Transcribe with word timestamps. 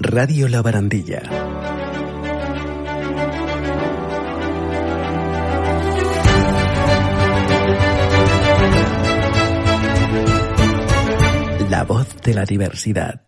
Radio 0.00 0.46
La 0.46 0.62
Barandilla. 0.62 1.20
La 11.68 11.82
voz 11.82 12.16
de 12.22 12.32
la 12.32 12.44
diversidad. 12.44 13.27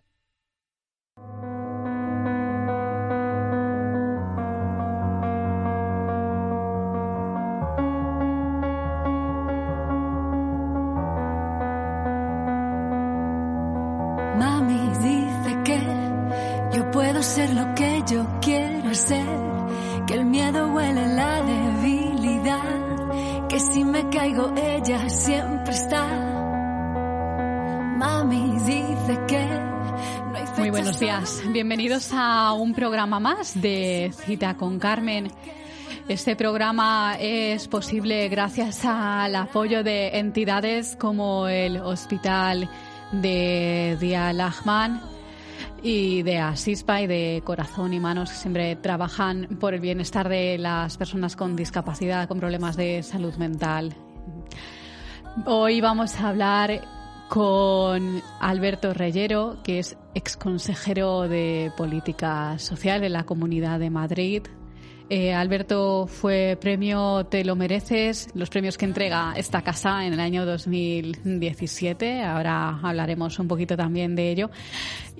Programa 32.73 33.19
más 33.19 33.59
de 33.59 34.11
Cita 34.25 34.55
con 34.55 34.79
Carmen. 34.79 35.31
Este 36.07 36.35
programa 36.35 37.15
es 37.19 37.67
posible 37.67 38.27
gracias 38.29 38.85
al 38.85 39.35
apoyo 39.35 39.83
de 39.83 40.17
entidades 40.17 40.95
como 40.95 41.47
el 41.47 41.77
Hospital 41.77 42.69
de 43.11 43.97
Dia 43.99 44.33
Lachman 44.33 45.01
y 45.83 46.21
de 46.23 46.39
Asispa 46.39 47.01
y 47.01 47.07
de 47.07 47.41
Corazón 47.43 47.93
y 47.93 47.99
Manos 47.99 48.29
que 48.29 48.35
siempre 48.35 48.75
trabajan 48.75 49.57
por 49.59 49.73
el 49.73 49.79
bienestar 49.79 50.29
de 50.29 50.57
las 50.57 50.97
personas 50.97 51.35
con 51.35 51.55
discapacidad, 51.55 52.27
con 52.27 52.39
problemas 52.39 52.77
de 52.77 53.03
salud 53.03 53.35
mental. 53.35 53.93
Hoy 55.45 55.81
vamos 55.81 56.19
a 56.19 56.29
hablar 56.29 57.00
con 57.31 58.21
Alberto 58.41 58.93
Reyero, 58.93 59.55
que 59.63 59.79
es 59.79 59.95
exconsejero 60.13 61.29
de 61.29 61.71
Política 61.77 62.59
Social 62.59 62.99
de 62.99 63.07
la 63.07 63.23
Comunidad 63.23 63.79
de 63.79 63.89
Madrid. 63.89 64.41
Eh, 65.09 65.33
Alberto 65.33 66.07
fue 66.07 66.57
premio 66.59 67.25
Te 67.27 67.45
lo 67.45 67.55
mereces, 67.55 68.27
los 68.33 68.49
premios 68.49 68.77
que 68.77 68.83
entrega 68.83 69.31
esta 69.37 69.61
casa 69.61 70.05
en 70.05 70.11
el 70.11 70.19
año 70.19 70.45
2017. 70.45 72.21
Ahora 72.21 72.77
hablaremos 72.83 73.39
un 73.39 73.47
poquito 73.47 73.77
también 73.77 74.13
de 74.13 74.29
ello. 74.29 74.49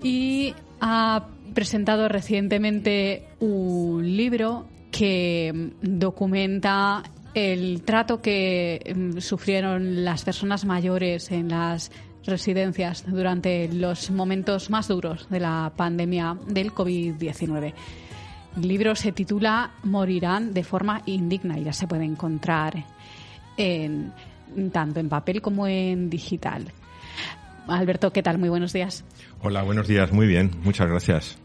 Y 0.03 0.53
ha 0.81 1.27
presentado 1.53 2.09
recientemente 2.09 3.25
un 3.39 4.17
libro 4.17 4.65
que 4.91 5.71
documenta 5.81 7.03
el 7.33 7.81
trato 7.83 8.21
que 8.21 8.93
mm, 8.95 9.19
sufrieron 9.19 10.03
las 10.03 10.23
personas 10.23 10.65
mayores 10.65 11.31
en 11.31 11.49
las 11.49 11.91
residencias 12.25 13.03
durante 13.07 13.67
los 13.67 14.11
momentos 14.11 14.69
más 14.69 14.87
duros 14.87 15.27
de 15.29 15.39
la 15.39 15.71
pandemia 15.75 16.37
del 16.47 16.71
COVID-19. 16.71 17.73
El 18.57 18.67
libro 18.67 18.95
se 18.95 19.11
titula 19.11 19.71
Morirán 19.83 20.53
de 20.53 20.63
forma 20.63 21.01
indigna 21.05 21.57
y 21.57 21.63
ya 21.63 21.73
se 21.73 21.87
puede 21.87 22.03
encontrar 22.03 22.85
en, 23.57 24.11
tanto 24.71 24.99
en 24.99 25.09
papel 25.09 25.41
como 25.41 25.67
en 25.67 26.09
digital. 26.09 26.71
Alberto, 27.67 28.11
¿qué 28.11 28.21
tal? 28.21 28.37
Muy 28.37 28.49
buenos 28.49 28.73
días. 28.73 29.05
Hola, 29.41 29.63
buenos 29.63 29.87
días. 29.87 30.11
Muy 30.11 30.27
bien, 30.27 30.51
muchas 30.63 30.87
gracias. 30.87 31.40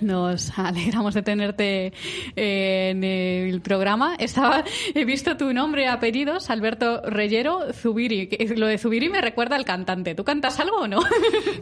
Nos 0.00 0.58
alegramos 0.58 1.14
de 1.14 1.22
tenerte 1.22 1.92
en 2.36 3.02
el 3.04 3.60
programa. 3.60 4.14
Estaba, 4.18 4.64
he 4.94 5.04
visto 5.04 5.36
tu 5.36 5.52
nombre 5.52 5.82
y 5.84 5.86
apellidos, 5.86 6.50
Alberto 6.50 7.02
Reyero 7.04 7.72
Zubiri. 7.72 8.28
Lo 8.56 8.66
de 8.66 8.78
Zubiri 8.78 9.08
me 9.08 9.20
recuerda 9.20 9.56
al 9.56 9.64
cantante. 9.64 10.14
¿Tú 10.14 10.24
cantas 10.24 10.58
algo 10.60 10.78
o 10.82 10.88
no? 10.88 11.00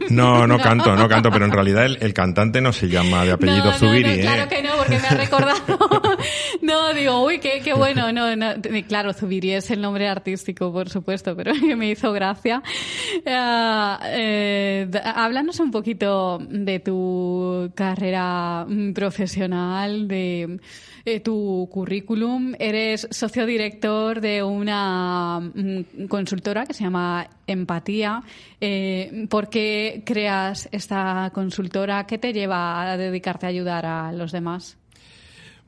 No, 0.09 0.47
no 0.47 0.59
canto, 0.59 0.95
no 0.95 1.07
canto, 1.07 1.31
pero 1.31 1.45
en 1.45 1.51
realidad 1.51 1.85
el, 1.85 1.97
el 2.01 2.13
cantante 2.13 2.61
no 2.61 2.71
se 2.73 2.87
llama 2.87 3.23
de 3.25 3.31
apellido 3.31 3.65
no, 3.65 3.73
Zubiri, 3.73 4.03
no, 4.03 4.09
¿eh? 4.13 4.21
claro 4.21 4.49
que 4.49 4.61
no, 4.63 4.69
porque 4.77 4.99
me 4.99 5.07
ha 5.07 5.11
recordado. 5.11 5.57
no, 6.61 6.93
digo, 6.93 7.23
uy, 7.25 7.39
qué, 7.39 7.61
qué 7.63 7.73
bueno. 7.73 8.11
No, 8.11 8.35
no, 8.35 8.53
claro, 8.87 9.13
Zubiri 9.13 9.51
es 9.51 9.71
el 9.71 9.81
nombre 9.81 10.07
artístico, 10.07 10.71
por 10.71 10.89
supuesto, 10.89 11.35
pero 11.35 11.53
me 11.77 11.89
hizo 11.89 12.11
gracia. 12.11 12.61
Eh, 13.25 14.85
d- 14.89 15.01
háblanos 15.03 15.59
un 15.59 15.71
poquito 15.71 16.39
de 16.49 16.79
tu 16.79 17.71
carrera 17.75 18.24
mm, 18.67 18.93
profesional, 18.93 20.07
de 20.07 20.59
eh, 21.05 21.19
tu 21.19 21.69
currículum. 21.71 22.53
Eres 22.57 23.07
socio 23.11 23.45
director 23.45 24.21
de 24.21 24.41
una 24.41 25.39
mm, 25.39 26.07
consultora 26.07 26.65
que 26.65 26.73
se 26.73 26.83
llama 26.83 27.27
Empatía. 27.45 28.23
Eh, 28.59 29.27
¿Por 29.29 29.49
qué 29.49 30.03
creas 30.05 30.69
esta 30.71 31.29
consultora? 31.33 32.05
¿Qué 32.07 32.17
te 32.17 32.33
lleva 32.33 32.91
a 32.91 32.97
dedicarte 32.97 33.45
a 33.45 33.49
ayudar 33.49 33.85
a 33.85 34.11
los 34.11 34.31
demás? 34.31 34.77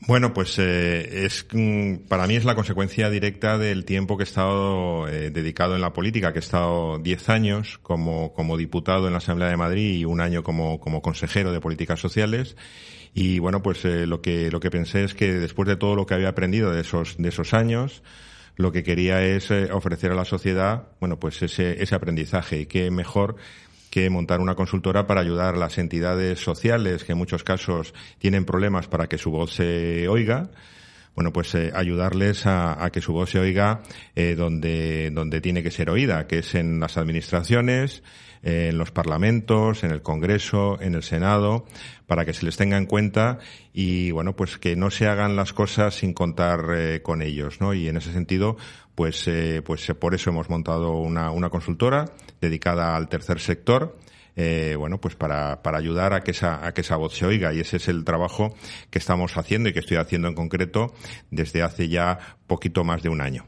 Bueno, 0.01 0.31
pues 0.33 0.59
eh, 0.59 1.25
es 1.25 1.47
mm, 1.51 2.07
para 2.07 2.27
mí 2.27 2.35
es 2.35 2.45
la 2.45 2.55
consecuencia 2.55 3.09
directa 3.09 3.57
del 3.57 3.83
tiempo 3.83 4.15
que 4.15 4.23
he 4.23 4.25
estado 4.25 5.07
eh, 5.07 5.31
dedicado 5.31 5.75
en 5.75 5.81
la 5.81 5.91
política, 5.91 6.31
que 6.31 6.39
he 6.39 6.41
estado 6.41 6.99
10 6.99 7.29
años 7.29 7.79
como, 7.81 8.31
como 8.33 8.57
diputado 8.57 9.07
en 9.07 9.13
la 9.13 9.17
Asamblea 9.17 9.49
de 9.49 9.57
Madrid 9.57 9.95
y 9.95 10.05
un 10.05 10.21
año 10.21 10.43
como, 10.43 10.79
como 10.79 11.01
consejero 11.01 11.51
de 11.51 11.59
políticas 11.59 11.99
sociales. 11.99 12.55
Y 13.13 13.39
bueno, 13.39 13.63
pues 13.63 13.83
eh, 13.85 14.05
lo 14.05 14.21
que 14.21 14.51
lo 14.51 14.59
que 14.59 14.69
pensé 14.69 15.03
es 15.03 15.15
que 15.15 15.33
después 15.33 15.67
de 15.67 15.75
todo 15.75 15.95
lo 15.95 16.05
que 16.05 16.13
había 16.13 16.29
aprendido 16.29 16.71
de 16.71 16.81
esos 16.81 17.17
de 17.17 17.29
esos 17.29 17.55
años, 17.55 18.03
lo 18.55 18.71
que 18.71 18.83
quería 18.83 19.23
es 19.23 19.49
eh, 19.49 19.71
ofrecer 19.71 20.11
a 20.11 20.15
la 20.15 20.25
sociedad, 20.25 20.89
bueno, 20.99 21.19
pues 21.19 21.41
ese 21.41 21.81
ese 21.81 21.95
aprendizaje 21.95 22.61
y 22.61 22.65
qué 22.67 22.91
mejor 22.91 23.35
que 23.97 24.11
montar 24.11 24.41
una 24.41 24.53
consultora 24.53 25.07
para 25.07 25.21
ayudar 25.21 25.55
a 25.55 25.57
las 25.57 25.79
entidades 25.79 26.39
sociales 26.39 27.03
que 27.03 27.13
en 27.13 27.17
muchos 27.17 27.43
casos 27.43 27.95
tienen 28.19 28.45
problemas 28.45 28.87
para 28.87 29.07
que 29.07 29.17
su 29.17 29.31
voz 29.31 29.55
se 29.55 30.07
oiga. 30.07 30.51
Bueno, 31.15 31.33
pues 31.33 31.55
eh, 31.55 31.71
ayudarles 31.73 32.45
a, 32.45 32.91
que 32.93 33.01
su 33.01 33.11
voz 33.11 33.31
se 33.31 33.39
oiga 33.39 33.81
eh, 34.15 34.35
donde, 34.37 35.09
donde 35.09 35.41
tiene 35.41 35.63
que 35.63 35.71
ser 35.71 35.89
oída, 35.89 36.27
que 36.27 36.39
es 36.39 36.53
en 36.53 36.79
las 36.79 36.95
administraciones, 36.97 38.03
en 38.47 38.77
los 38.77 38.91
parlamentos, 38.91 39.83
en 39.83 39.91
el 39.91 40.01
Congreso, 40.01 40.79
en 40.79 40.95
el 40.95 41.03
Senado, 41.03 41.65
para 42.05 42.23
que 42.23 42.33
se 42.33 42.45
les 42.45 42.55
tenga 42.55 42.77
en 42.77 42.85
cuenta 42.85 43.39
y, 43.73 44.11
bueno, 44.11 44.37
pues 44.37 44.57
que 44.57 44.77
no 44.77 44.89
se 44.89 45.07
hagan 45.07 45.35
las 45.35 45.51
cosas 45.51 45.95
sin 45.95 46.13
contar 46.13 46.61
eh, 46.73 47.01
con 47.01 47.21
ellos, 47.21 47.59
¿no? 47.59 47.73
Y 47.73 47.89
en 47.89 47.97
ese 47.97 48.13
sentido, 48.13 48.55
pues, 48.95 49.27
eh, 49.27 49.61
pues 49.65 49.85
por 49.99 50.15
eso 50.15 50.29
hemos 50.29 50.49
montado 50.49 50.93
una, 50.93 51.31
una 51.31 51.49
consultora 51.49 52.05
dedicada 52.39 52.95
al 52.95 53.09
tercer 53.09 53.41
sector, 53.41 53.97
eh, 54.37 54.75
bueno, 54.77 55.01
pues 55.01 55.15
para, 55.15 55.61
para 55.61 55.77
ayudar 55.77 56.13
a 56.13 56.21
que, 56.21 56.31
esa, 56.31 56.65
a 56.65 56.73
que 56.73 56.81
esa 56.81 56.95
voz 56.95 57.15
se 57.15 57.25
oiga. 57.25 57.53
Y 57.53 57.59
ese 57.59 57.77
es 57.77 57.89
el 57.89 58.05
trabajo 58.05 58.55
que 58.89 58.99
estamos 58.99 59.35
haciendo 59.35 59.67
y 59.67 59.73
que 59.73 59.79
estoy 59.79 59.97
haciendo 59.97 60.29
en 60.29 60.35
concreto 60.35 60.93
desde 61.31 61.63
hace 61.63 61.89
ya 61.89 62.17
poquito 62.47 62.85
más 62.85 63.01
de 63.01 63.09
un 63.09 63.19
año. 63.19 63.45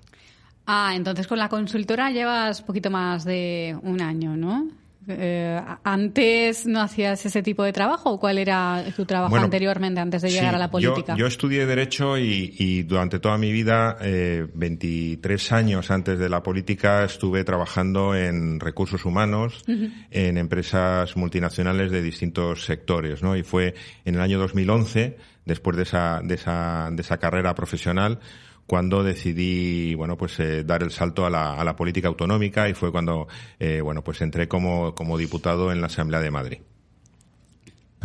Ah, 0.66 0.92
entonces 0.94 1.26
con 1.26 1.40
la 1.40 1.48
consultora 1.48 2.12
llevas 2.12 2.62
poquito 2.62 2.92
más 2.92 3.24
de 3.24 3.78
un 3.82 4.02
año, 4.02 4.36
¿no? 4.36 4.68
Eh, 5.10 5.60
¿Antes 5.84 6.66
no 6.66 6.82
hacías 6.82 7.26
ese 7.26 7.42
tipo 7.44 7.64
de 7.64 7.74
trabajo 7.74 8.12
o 8.12 8.20
cuál 8.20 8.38
era 8.38 8.84
tu 8.96 9.06
trabajo 9.06 9.32
Bueno, 9.32 9.46
anteriormente 9.46 10.00
antes 10.00 10.22
de 10.22 10.30
llegar 10.30 10.50
Sí, 10.52 10.56
a 10.56 10.60
la 10.60 10.66
yo- 10.66 10.72
política? 10.72 11.16
Yo, 11.18 11.28
estudié 11.28 11.66
Derecho 11.66 12.18
y, 12.18 12.56
y 12.58 12.84
durante 12.84 13.20
toda 13.20 13.38
mi 13.38 13.52
vida, 13.52 13.98
eh, 14.02 14.48
23 14.54 15.52
años 15.52 15.92
antes 15.92 16.20
de 16.20 16.30
la 16.30 16.44
política, 16.44 17.04
estuve 17.04 17.44
trabajando 17.44 18.16
en 18.16 18.60
recursos 18.60 19.06
humanos, 19.06 19.64
en 19.68 20.38
empresas 20.38 21.16
multinacionales 21.18 21.92
de 21.92 22.02
distintos 22.02 22.66
sectores, 22.66 23.24
¿no? 23.24 23.36
Y 23.36 23.44
fue 23.44 23.74
en 24.06 24.16
el 24.16 24.22
año 24.22 24.40
2011, 24.40 25.18
después 25.46 25.76
de 25.78 25.84
esa, 25.84 26.22
de 26.24 26.36
esa, 26.36 26.90
de 26.92 27.02
esa 27.02 27.18
carrera 27.18 27.56
profesional, 27.56 28.20
cuando 28.70 29.04
decidí 29.04 29.96
bueno 29.96 30.16
pues 30.16 30.40
eh, 30.40 30.64
dar 30.64 30.84
el 30.84 30.92
salto 30.92 31.26
a 31.26 31.30
la, 31.32 31.56
a 31.60 31.64
la 31.64 31.76
política 31.76 32.08
autonómica 32.08 32.70
y 32.70 32.76
fue 32.76 32.92
cuando 32.92 33.28
eh, 33.60 33.82
bueno 33.82 34.04
pues 34.04 34.22
entré 34.22 34.48
como, 34.48 34.94
como 34.94 35.18
diputado 35.18 35.72
en 35.72 35.82
la 35.82 35.88
Asamblea 35.88 36.22
de 36.22 36.30
Madrid. 36.32 36.60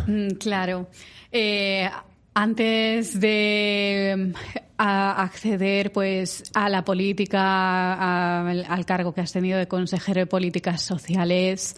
Mm, 0.07 0.29
Claro. 0.39 0.89
Eh, 1.31 1.87
antes 2.33 3.19
de 3.19 4.33
mm, 4.33 4.33
acceder 4.77 5.91
pues 5.93 6.51
a 6.53 6.67
la 6.67 6.83
política, 6.83 7.39
a- 7.93 8.49
al, 8.49 8.85
cargo 8.85 9.13
que 9.13 9.21
has 9.21 9.31
tenido 9.31 9.57
de 9.59 9.67
consejero 9.67 10.21
de 10.21 10.25
políticas 10.25 10.81
sociales, 10.81 11.75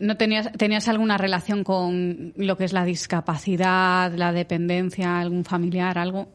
¿no 0.00 0.16
tenías, 0.16 0.50
tenías 0.52 0.88
alguna 0.88 1.16
relación 1.16 1.64
con 1.64 2.32
lo 2.36 2.56
que 2.58 2.64
es 2.64 2.72
la 2.72 2.84
discapacidad, 2.84 4.12
la 4.12 4.32
dependencia, 4.32 5.18
algún 5.20 5.44
familiar, 5.44 5.96
algo? 5.96 6.28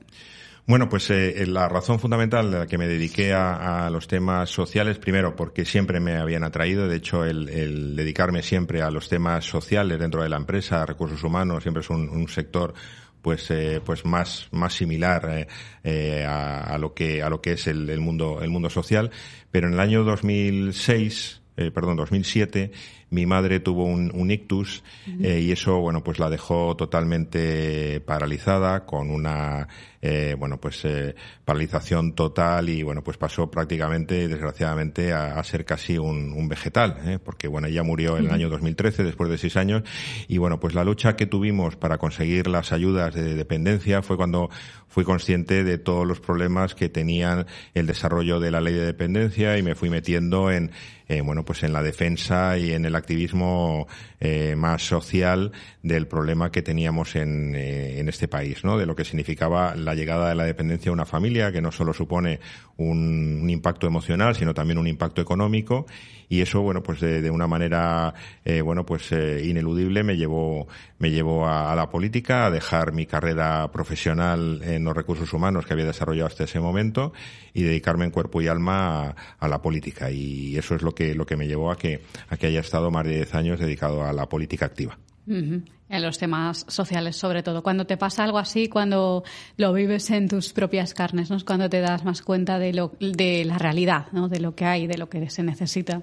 Bueno, 0.66 0.88
pues 0.88 1.10
eh, 1.10 1.46
la 1.46 1.68
razón 1.68 2.00
fundamental 2.00 2.50
de 2.50 2.60
la 2.60 2.68
que 2.68 2.78
me 2.78 2.88
dediqué 2.88 3.34
a, 3.34 3.90
los 3.90 4.08
temas 4.08 4.50
sociales, 4.50 4.98
primero 4.98 5.36
porque 5.36 5.66
siempre 5.66 6.00
me 6.00 6.16
habían 6.16 6.46
atraído, 6.46 6.88
de 6.88 6.96
hecho 6.96 7.26
el, 7.26 7.98
dedicarme 7.98 8.42
siempre 8.44 8.82
a 8.82 8.90
los 8.90 9.10
temas 9.10 9.44
sociales 9.44 10.00
dentro 10.00 10.24
de 10.24 10.30
la 10.30 10.38
empresa, 10.38 10.86
recursos 10.86 11.22
humanos, 11.22 11.64
siempre 11.64 11.82
es 11.82 11.90
un, 11.90 12.28
sector 12.30 12.74
pues 13.22 13.52
eh, 13.52 13.82
pues 13.86 14.06
más 14.06 14.48
más 14.52 14.74
similar 14.74 15.30
eh, 15.30 15.48
eh, 15.84 16.26
a, 16.26 16.78
lo 16.78 16.94
que 16.94 17.22
a 17.24 17.30
lo 17.30 17.42
que 17.42 17.54
es 17.54 17.68
el, 17.68 17.90
el, 17.90 18.00
mundo 18.00 18.42
el 18.42 18.50
mundo 18.50 18.70
social. 18.70 19.12
Pero 19.52 19.68
en 19.68 19.74
el 19.74 19.80
año 19.82 20.06
2006 20.06 21.42
eh, 21.56 21.70
perdón 21.70 21.98
2007 21.98 22.72
mi 23.14 23.28
madre 23.28 23.60
tuvo 23.60 23.86
un, 23.86 24.12
un 24.14 24.32
ictus 24.32 24.84
eh, 25.22 25.40
y 25.40 25.52
eso, 25.52 25.80
bueno, 25.80 26.04
pues 26.04 26.18
la 26.18 26.30
dejó 26.30 26.76
totalmente 26.76 28.02
paralizada 28.02 28.86
con 28.86 29.12
una, 29.12 29.68
eh, 30.02 30.36
bueno, 30.38 30.60
pues 30.60 30.84
eh, 30.84 31.16
paralización 31.46 32.14
total 32.14 32.70
y, 32.70 32.82
bueno, 32.82 33.04
pues 33.04 33.18
pasó 33.18 33.52
prácticamente, 33.52 34.28
desgraciadamente, 34.28 35.14
a, 35.14 35.42
ser 35.44 35.64
casi 35.64 35.98
un, 35.98 36.34
un 36.34 36.48
vegetal, 36.50 36.98
¿eh? 37.06 37.20
porque, 37.24 37.48
bueno, 37.48 37.68
ella 37.68 37.84
murió 37.84 38.18
en 38.18 38.26
el 38.26 38.32
año 38.32 38.50
2013, 38.50 39.04
después 39.04 39.30
de 39.30 39.38
seis 39.38 39.56
años, 39.58 39.84
y, 40.28 40.40
bueno, 40.40 40.60
pues 40.60 40.74
la 40.74 40.84
lucha 40.84 41.16
que 41.16 41.28
tuvimos 41.28 41.76
para 41.76 42.00
conseguir 42.00 42.48
las 42.48 42.74
ayudas 42.74 43.14
de 43.14 43.36
dependencia 43.36 44.02
fue 44.02 44.18
cuando 44.18 44.50
fui 44.94 45.04
consciente 45.04 45.64
de 45.64 45.78
todos 45.78 46.06
los 46.06 46.20
problemas 46.20 46.76
que 46.76 46.88
tenían 46.88 47.48
el 47.74 47.88
desarrollo 47.88 48.40
de 48.40 48.52
la 48.52 48.62
ley 48.62 48.76
de 48.76 48.86
dependencia 48.86 49.58
y 49.58 49.64
me 49.64 49.74
fui 49.74 49.90
metiendo 49.90 50.52
en, 50.52 50.72
eh, 51.08 51.22
bueno, 51.22 51.44
pues 51.44 51.64
en 51.64 51.74
la 51.74 51.82
defensa 51.82 52.58
y 52.58 52.74
en 52.74 52.86
el 52.86 52.96
activismo 53.04 53.88
eh, 54.20 54.56
más 54.56 54.88
social 54.88 55.52
del 55.82 56.08
problema 56.08 56.52
que 56.52 56.62
teníamos 56.62 57.16
en, 57.16 57.54
eh, 57.56 58.00
en, 58.00 58.10
este 58.10 58.28
país, 58.28 58.64
¿no? 58.64 58.78
De 58.78 58.86
lo 58.86 58.96
que 58.96 59.04
significaba 59.04 59.76
la 59.76 59.94
llegada 59.94 60.30
de 60.30 60.36
la 60.36 60.46
dependencia 60.46 60.90
a 60.90 60.94
una 60.94 61.06
familia, 61.06 61.52
que 61.52 61.62
no 61.62 61.72
solo 61.72 61.94
supone 61.94 62.40
un, 62.78 63.42
un 63.44 63.50
impacto 63.50 63.86
emocional, 63.86 64.36
sino 64.36 64.54
también 64.54 64.78
un 64.78 64.88
impacto 64.88 65.22
económico. 65.22 65.86
Y 66.34 66.42
eso, 66.42 66.64
bueno, 66.64 66.82
pues 66.82 67.00
de, 67.00 67.30
una 67.30 67.46
manera, 67.46 68.12
eh, 68.44 68.62
bueno, 68.62 68.88
pues 68.88 69.12
eh, 69.12 69.46
ineludible 69.46 70.02
me 70.02 70.18
llevó, 70.18 70.68
me 70.98 71.12
llevó 71.12 71.48
a, 71.48 71.76
la 71.76 71.92
política, 71.92 72.48
a 72.48 72.50
dejar 72.50 72.92
mi 72.92 73.06
carrera 73.06 73.70
profesional 73.72 74.60
en 74.64 74.84
los 74.84 74.96
recursos 74.96 75.32
humanos 75.32 75.68
que 75.68 75.74
había 75.74 75.86
desarrollado 75.86 76.26
hasta 76.26 76.46
ese 76.46 76.60
momento 76.60 77.14
y 77.54 77.62
dedicarme 77.62 78.06
en 78.06 78.10
cuerpo 78.10 78.42
y 78.42 78.48
alma 78.48 79.10
a, 79.10 79.16
a 79.38 79.48
la 79.48 79.62
política. 79.62 80.10
Y 80.10 80.58
eso 80.58 80.74
es 80.74 80.82
lo 80.82 80.96
que, 80.96 81.14
lo 81.14 81.28
que 81.28 81.36
me 81.36 81.48
llevó 81.48 81.70
a 81.70 81.78
que, 81.78 82.02
a 82.28 82.36
que 82.36 82.48
haya 82.48 82.62
estado 82.62 82.90
más 82.90 83.06
de 83.06 83.18
10 83.18 83.36
años 83.36 83.60
dedicado 83.60 84.04
a 84.04 84.12
la 84.12 84.28
política 84.28 84.66
activa. 84.66 84.98
En 85.28 86.02
los 86.02 86.18
temas 86.18 86.66
sociales, 86.68 87.16
sobre 87.16 87.44
todo. 87.44 87.64
Cuando 87.64 87.86
te 87.86 87.96
pasa 87.96 88.24
algo 88.24 88.40
así, 88.40 88.68
cuando 88.68 89.24
lo 89.58 89.72
vives 89.72 90.10
en 90.10 90.28
tus 90.28 90.52
propias 90.52 90.94
carnes, 90.94 91.30
¿no? 91.30 91.38
es 91.38 91.44
cuando 91.44 91.70
te 91.70 91.80
das 91.80 92.04
más 92.04 92.22
cuenta 92.22 92.60
de, 92.60 92.74
lo, 92.74 92.92
de 93.00 93.46
la 93.46 93.58
realidad, 93.58 94.08
¿no? 94.12 94.28
de 94.28 94.40
lo 94.40 94.56
que 94.56 94.66
hay, 94.66 94.88
de 94.88 94.98
lo 94.98 95.10
que 95.10 95.30
se 95.30 95.44
necesita. 95.44 96.02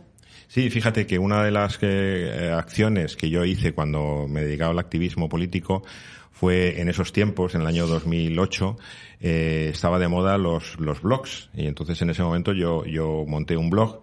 Sí, 0.49 0.69
fíjate 0.71 1.07
que 1.07 1.19
una 1.19 1.45
de 1.45 1.51
las 1.51 1.79
eh, 1.83 2.53
acciones 2.55 3.17
que 3.17 3.31
yo 3.31 3.45
hice 3.45 3.73
cuando 3.73 4.27
me 4.29 4.43
dedicaba 4.43 4.73
al 4.73 4.79
activismo 4.79 5.29
político 5.29 5.85
fue 6.33 6.81
en 6.81 6.89
esos 6.89 7.13
tiempos, 7.13 7.55
en 7.55 7.61
el 7.61 7.67
año 7.67 7.87
2008, 7.87 8.79
eh, 9.21 9.69
estaba 9.73 9.99
de 9.99 10.09
moda 10.09 10.39
los, 10.39 10.81
los 10.81 11.03
blogs. 11.03 11.51
Y 11.55 11.67
entonces 11.67 12.01
en 12.03 12.11
ese 12.11 12.23
momento 12.23 12.53
yo, 12.53 12.85
yo 12.87 13.25
monté 13.29 13.57
un 13.57 13.69
blog 13.69 14.01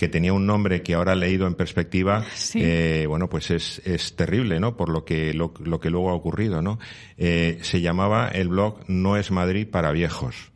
que 0.00 0.08
tenía 0.08 0.32
un 0.32 0.46
nombre 0.46 0.82
que 0.82 0.94
ahora 0.94 1.14
leído 1.14 1.46
en 1.46 1.54
perspectiva, 1.54 2.24
eh, 2.54 3.04
bueno, 3.06 3.28
pues 3.28 3.50
es, 3.50 3.82
es 3.84 4.16
terrible, 4.16 4.58
¿no? 4.58 4.74
Por 4.74 4.88
lo 4.88 5.04
que, 5.04 5.34
lo, 5.34 5.52
lo 5.62 5.78
que 5.78 5.90
luego 5.90 6.08
ha 6.08 6.14
ocurrido, 6.14 6.62
¿no? 6.62 6.78
Eh, 7.18 7.58
se 7.60 7.82
llamaba 7.82 8.28
el 8.28 8.48
blog 8.48 8.78
No 8.88 9.18
es 9.18 9.30
Madrid 9.30 9.66
para 9.70 9.92
viejos. 9.92 10.52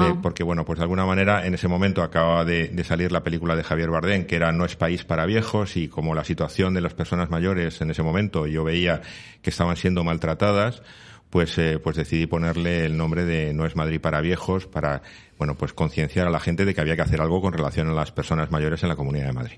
Eh, 0.00 0.14
porque 0.22 0.42
bueno, 0.42 0.64
pues 0.64 0.78
de 0.78 0.84
alguna 0.84 1.06
manera 1.06 1.46
en 1.46 1.54
ese 1.54 1.68
momento 1.68 2.02
acababa 2.02 2.44
de, 2.44 2.68
de, 2.68 2.84
salir 2.84 3.12
la 3.12 3.22
película 3.22 3.56
de 3.56 3.62
Javier 3.62 3.90
Bardem, 3.90 4.26
que 4.26 4.36
era 4.36 4.52
No 4.52 4.64
es 4.64 4.76
país 4.76 5.04
para 5.04 5.26
viejos, 5.26 5.76
y 5.76 5.88
como 5.88 6.14
la 6.14 6.24
situación 6.24 6.74
de 6.74 6.80
las 6.80 6.94
personas 6.94 7.30
mayores 7.30 7.80
en 7.80 7.90
ese 7.90 8.02
momento 8.02 8.46
yo 8.46 8.64
veía 8.64 9.02
que 9.42 9.50
estaban 9.50 9.76
siendo 9.76 10.04
maltratadas, 10.04 10.82
pues, 11.30 11.58
eh, 11.58 11.78
pues 11.78 11.96
decidí 11.96 12.26
ponerle 12.26 12.84
el 12.86 12.96
nombre 12.96 13.24
de 13.24 13.52
No 13.52 13.66
es 13.66 13.76
Madrid 13.76 14.00
para 14.00 14.20
viejos 14.20 14.66
para, 14.66 15.02
bueno, 15.38 15.54
pues 15.56 15.72
concienciar 15.72 16.26
a 16.26 16.30
la 16.30 16.40
gente 16.40 16.64
de 16.64 16.74
que 16.74 16.80
había 16.80 16.96
que 16.96 17.02
hacer 17.02 17.20
algo 17.20 17.40
con 17.40 17.52
relación 17.52 17.88
a 17.88 17.92
las 17.92 18.12
personas 18.12 18.50
mayores 18.50 18.82
en 18.82 18.88
la 18.88 18.96
Comunidad 18.96 19.26
de 19.26 19.32
Madrid. 19.32 19.56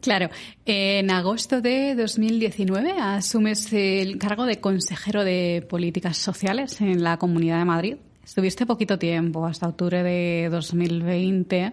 Claro, 0.00 0.30
en 0.64 1.10
agosto 1.10 1.60
de 1.60 1.94
2019 1.94 2.92
asumes 2.98 3.70
el 3.72 4.16
cargo 4.16 4.46
de 4.46 4.58
consejero 4.58 5.24
de 5.24 5.66
políticas 5.68 6.16
sociales 6.16 6.80
en 6.80 7.02
la 7.02 7.18
Comunidad 7.18 7.58
de 7.58 7.64
Madrid. 7.66 7.96
Estuviste 8.30 8.64
poquito 8.64 8.96
tiempo, 8.96 9.44
hasta 9.44 9.66
octubre 9.66 10.04
de 10.04 10.48
2020. 10.52 11.72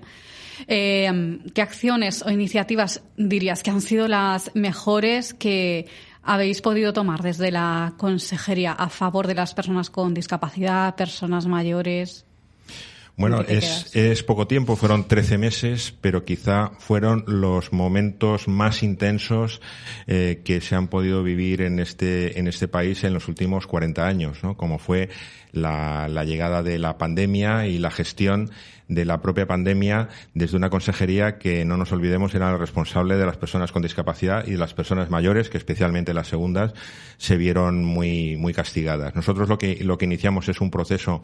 Eh, 0.68 1.40
¿Qué 1.54 1.62
acciones 1.62 2.24
o 2.24 2.32
iniciativas 2.32 3.04
dirías 3.16 3.62
que 3.62 3.70
han 3.70 3.80
sido 3.80 4.08
las 4.08 4.50
mejores 4.56 5.36
que 5.36 5.86
habéis 6.24 6.64
podido 6.64 6.94
tomar 6.94 7.22
desde 7.22 7.52
la 7.52 7.94
consejería 7.98 8.72
a 8.72 8.90
favor 8.90 9.28
de 9.28 9.36
las 9.36 9.54
personas 9.54 9.92
con 9.92 10.16
discapacidad, 10.16 10.96
personas 10.96 11.46
mayores? 11.46 12.26
Bueno, 13.18 13.42
es, 13.42 13.96
es, 13.96 14.22
poco 14.22 14.46
tiempo, 14.46 14.76
fueron 14.76 15.08
13 15.08 15.40
meses, 15.40 15.94
pero 16.02 16.24
quizá 16.24 16.72
fueron 16.78 17.24
los 17.26 17.74
momentos 17.74 18.48
más 18.48 18.84
intensos 18.84 19.60
eh, 20.06 20.42
que 20.44 20.62
se 20.62 20.76
han 20.76 20.88
podido 20.88 21.24
vivir 21.24 21.64
en 21.64 21.80
este, 21.80 22.40
en 22.40 22.48
este 22.48 22.68
país 22.68 23.04
en 23.04 23.16
los 23.16 23.28
últimos 23.28 23.66
40 23.66 24.06
años, 24.06 24.44
¿no? 24.44 24.56
Como 24.56 24.78
fue 24.78 25.10
la, 25.52 26.08
la 26.08 26.24
llegada 26.24 26.64
de 26.64 26.80
la 26.80 26.98
pandemia 26.98 27.68
y 27.68 27.78
la 27.80 27.92
gestión 27.92 28.52
de 28.88 29.06
la 29.06 29.22
propia 29.22 29.48
pandemia 29.48 30.10
desde 30.34 30.58
una 30.58 30.70
consejería 30.70 31.38
que, 31.38 31.66
no 31.66 31.78
nos 31.78 31.92
olvidemos, 31.92 32.34
era 32.36 32.52
la 32.52 32.58
responsable 32.58 33.18
de 33.18 33.26
las 33.26 33.38
personas 33.38 33.72
con 33.72 33.82
discapacidad 33.82 34.46
y 34.48 34.52
de 34.52 34.58
las 34.58 34.74
personas 34.74 35.10
mayores, 35.10 35.50
que 35.50 35.58
especialmente 35.58 36.14
las 36.14 36.28
segundas 36.28 36.74
se 37.18 37.38
vieron 37.38 37.84
muy, 37.84 38.38
muy 38.38 38.54
castigadas. 38.54 39.16
Nosotros 39.16 39.50
lo 39.50 39.58
que, 39.58 39.84
lo 39.84 39.98
que 39.98 40.06
iniciamos 40.06 40.48
es 40.50 40.62
un 40.62 40.72
proceso 40.72 41.24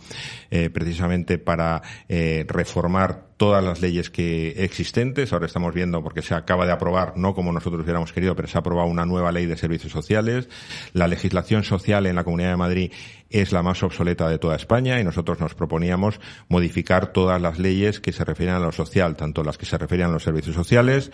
eh, 0.52 0.70
precisamente 0.70 1.38
para 1.38 1.82
eh, 2.10 2.46
reformar 2.48 3.33
todas 3.38 3.64
las 3.64 3.82
leyes 3.82 4.10
que 4.10 4.64
existentes. 4.64 5.34
Ahora 5.34 5.46
estamos 5.46 5.74
viendo, 5.74 6.04
porque 6.04 6.22
se 6.22 6.36
acaba 6.36 6.66
de 6.66 6.72
aprobar, 6.72 7.14
no 7.18 7.34
como 7.34 7.52
nosotros 7.52 7.84
hubiéramos 7.84 8.14
querido, 8.14 8.36
pero 8.36 8.48
se 8.48 8.58
ha 8.58 8.62
aprobado 8.62 8.88
una 8.88 9.06
nueva 9.06 9.32
ley 9.32 9.46
de 9.46 9.58
servicios 9.58 9.92
sociales. 9.92 10.50
La 10.94 11.08
legislación 11.08 11.64
social 11.64 12.06
en 12.06 12.16
la 12.16 12.24
Comunidad 12.24 12.52
de 12.52 12.58
Madrid 12.58 12.92
es 13.30 13.52
la 13.52 13.64
más 13.64 13.82
obsoleta 13.82 14.30
de 14.30 14.38
toda 14.38 14.56
España 14.56 15.00
y 15.00 15.04
nosotros 15.04 15.40
nos 15.40 15.56
proponíamos 15.56 16.20
modificar 16.50 17.08
todas 17.08 17.42
las 17.42 17.58
leyes 17.58 18.00
que 18.00 18.12
se 18.12 18.24
refieren 18.24 18.56
a 18.56 18.60
lo 18.60 18.72
social, 18.72 19.16
tanto 19.16 19.44
las 19.44 19.58
que 19.58 19.66
se 19.66 19.78
refieren 19.78 20.08
a 20.08 20.12
los 20.12 20.24
servicios 20.24 20.56
sociales 20.56 21.12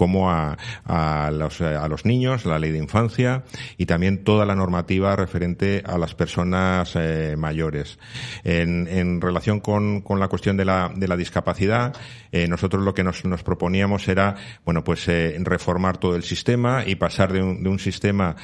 como 0.00 0.30
a, 0.30 0.56
a, 0.86 1.30
los, 1.30 1.60
a 1.60 1.86
los 1.86 2.06
niños, 2.06 2.46
la 2.46 2.58
ley 2.58 2.72
de 2.72 2.78
infancia 2.78 3.44
y 3.76 3.84
también 3.84 4.24
toda 4.24 4.46
la 4.46 4.54
normativa 4.54 5.14
referente 5.14 5.82
a 5.84 5.98
las 5.98 6.14
personas 6.14 6.92
eh, 6.94 7.34
mayores. 7.36 7.98
En, 8.42 8.88
en 8.88 9.20
relación 9.20 9.60
con, 9.60 10.00
con, 10.00 10.18
la 10.18 10.28
cuestión 10.28 10.56
de 10.56 10.64
la, 10.64 10.90
de 10.96 11.06
la 11.06 11.18
discapacidad, 11.18 11.94
eh, 12.32 12.48
nosotros 12.48 12.82
lo 12.82 12.94
que 12.94 13.04
nos, 13.04 13.26
nos, 13.26 13.42
proponíamos 13.42 14.08
era, 14.08 14.36
bueno, 14.64 14.82
pues 14.82 15.06
eh, 15.08 15.36
reformar 15.40 15.98
todo 15.98 16.16
el 16.16 16.22
sistema 16.22 16.82
y 16.86 16.94
pasar 16.94 17.34
de 17.34 17.42
un, 17.42 17.62
de 17.62 17.68
un 17.68 17.78
sistema 17.78 18.36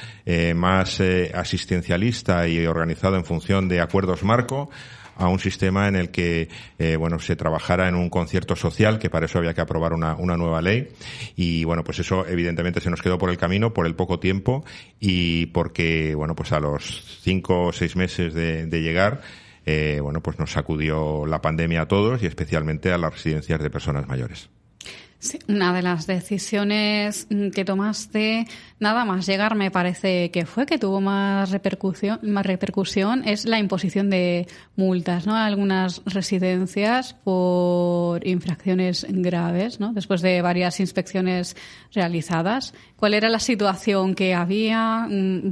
más 0.53 1.01
asistencialista 1.33 2.47
y 2.47 2.67
organizado 2.67 3.15
en 3.15 3.25
función 3.25 3.67
de 3.67 3.81
acuerdos 3.81 4.23
marco 4.23 4.69
a 5.17 5.27
un 5.27 5.39
sistema 5.39 5.87
en 5.87 5.95
el 5.95 6.09
que 6.09 6.49
eh, 6.79 6.95
bueno 6.95 7.19
se 7.19 7.35
trabajara 7.35 7.87
en 7.87 7.95
un 7.95 8.09
concierto 8.09 8.55
social 8.55 8.99
que 8.99 9.09
para 9.09 9.25
eso 9.25 9.39
había 9.39 9.53
que 9.53 9.61
aprobar 9.61 9.93
una, 9.93 10.15
una 10.15 10.37
nueva 10.37 10.61
ley 10.61 10.89
y 11.35 11.63
bueno 11.63 11.83
pues 11.83 11.99
eso 11.99 12.25
evidentemente 12.27 12.81
se 12.81 12.89
nos 12.89 13.01
quedó 13.01 13.17
por 13.17 13.29
el 13.29 13.37
camino 13.37 13.73
por 13.73 13.85
el 13.85 13.95
poco 13.95 14.19
tiempo 14.19 14.63
y 14.99 15.47
porque 15.47 16.15
bueno 16.15 16.35
pues 16.35 16.51
a 16.51 16.59
los 16.59 17.19
cinco 17.21 17.67
o 17.67 17.73
seis 17.73 17.95
meses 17.95 18.33
de, 18.33 18.67
llegar 18.77 19.21
eh, 19.65 19.99
bueno 20.01 20.21
pues 20.21 20.39
nos 20.39 20.51
sacudió 20.51 21.25
la 21.25 21.41
pandemia 21.41 21.81
a 21.81 21.87
todos 21.87 22.21
y 22.21 22.27
especialmente 22.27 22.91
a 22.91 22.97
las 22.97 23.13
residencias 23.13 23.59
de 23.59 23.69
personas 23.69 24.07
mayores. 24.07 24.49
Una 25.47 25.73
de 25.73 25.81
las 25.81 26.05
decisiones 26.05 27.27
que 27.53 27.65
tomaste, 27.65 28.45
nada 28.79 29.05
más 29.05 29.25
llegar, 29.25 29.55
me 29.55 29.71
parece 29.71 30.31
que 30.31 30.45
fue 30.45 30.65
que 30.65 30.77
tuvo 30.77 31.01
más 31.01 31.51
repercusión, 31.51 32.19
más 32.23 32.45
repercusión, 32.45 33.23
es 33.27 33.45
la 33.45 33.59
imposición 33.59 34.09
de 34.09 34.47
multas, 34.75 35.25
¿no? 35.25 35.35
A 35.35 35.45
algunas 35.45 36.01
residencias 36.05 37.13
por 37.23 38.25
infracciones 38.25 39.05
graves, 39.09 39.79
¿no? 39.79 39.93
Después 39.93 40.21
de 40.21 40.41
varias 40.41 40.79
inspecciones 40.79 41.55
realizadas. 41.93 42.73
¿Cuál 42.95 43.13
era 43.13 43.29
la 43.29 43.39
situación 43.39 44.15
que 44.15 44.33
había? 44.33 45.07